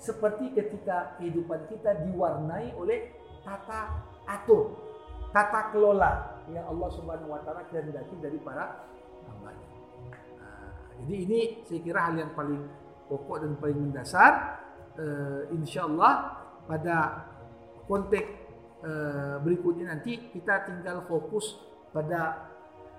seperti 0.00 0.56
ketika 0.56 1.20
kehidupan 1.20 1.68
kita 1.68 2.06
diwarnai 2.08 2.72
oleh 2.80 3.12
tata 3.44 4.08
atur, 4.24 4.72
tata 5.28 5.68
kelola 5.68 6.38
yang 6.48 6.64
Allah 6.70 6.88
Subhanahu 6.96 7.28
wa 7.28 7.44
taala 7.44 7.60
kehendaki 7.68 8.16
dari 8.24 8.40
para 8.40 8.88
hambanya. 9.28 9.68
Nah, 10.40 10.70
jadi 11.04 11.14
ini 11.28 11.40
saya 11.68 11.80
kira 11.84 12.00
hal 12.08 12.14
yang 12.16 12.32
paling 12.32 12.64
pokok 13.08 13.42
dan 13.42 13.56
paling 13.58 13.90
mendasar. 13.90 14.62
Uh, 14.98 15.46
insya 15.54 15.86
Allah 15.86 16.42
pada 16.66 16.96
konteks 17.86 18.28
uh, 18.82 19.36
berikutnya 19.40 19.94
nanti 19.94 20.30
kita 20.34 20.66
tinggal 20.66 21.06
fokus 21.06 21.56
pada 21.94 22.50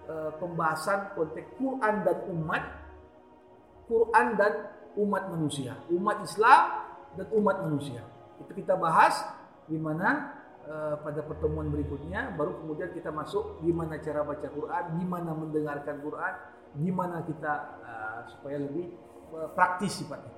uh, 0.10 0.32
pembahasan 0.39 1.14
konteks 1.14 1.60
Quran 1.60 1.95
dan 2.07 2.18
umat, 2.34 2.64
Quran 3.86 4.28
dan 4.39 4.53
umat 4.97 5.24
manusia, 5.30 5.78
umat 5.91 6.24
Islam 6.24 6.62
dan 7.20 7.28
umat 7.36 7.68
manusia. 7.68 8.01
Itu 8.41 8.51
kita 8.55 8.80
bahas 8.80 9.16
di 9.70 9.78
mana 9.78 10.36
pada 11.01 11.26
pertemuan 11.26 11.66
berikutnya 11.74 12.38
baru 12.38 12.62
kemudian 12.62 12.93
kita 12.93 13.10
masuk 13.10 13.57
gimana 13.66 13.97
cara 14.05 14.22
baca 14.22 14.45
Quran, 14.53 15.01
gimana 15.01 15.34
mendengarkan 15.34 15.97
Quran, 15.97 16.34
gimana 16.78 17.26
kita 17.26 17.53
uh, 17.82 18.22
supaya 18.30 18.62
lebih 18.62 18.93
praktis 19.53 20.01
sifatnya. 20.01 20.34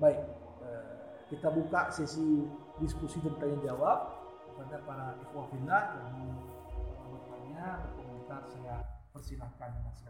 Baik, 0.00 0.18
uh, 0.64 1.26
kita 1.28 1.48
buka 1.52 1.92
sesi 1.92 2.44
diskusi 2.80 3.20
dan 3.20 3.36
tanya 3.36 3.58
jawab 3.72 3.98
kepada 4.48 4.76
para 4.84 5.06
ikhwah 5.20 5.46
yang 5.52 6.14
bertanya, 7.12 7.66
berkomentar 7.84 8.42
saya 8.48 8.74
persilahkan 9.12 9.70
hormat. 9.84 10.09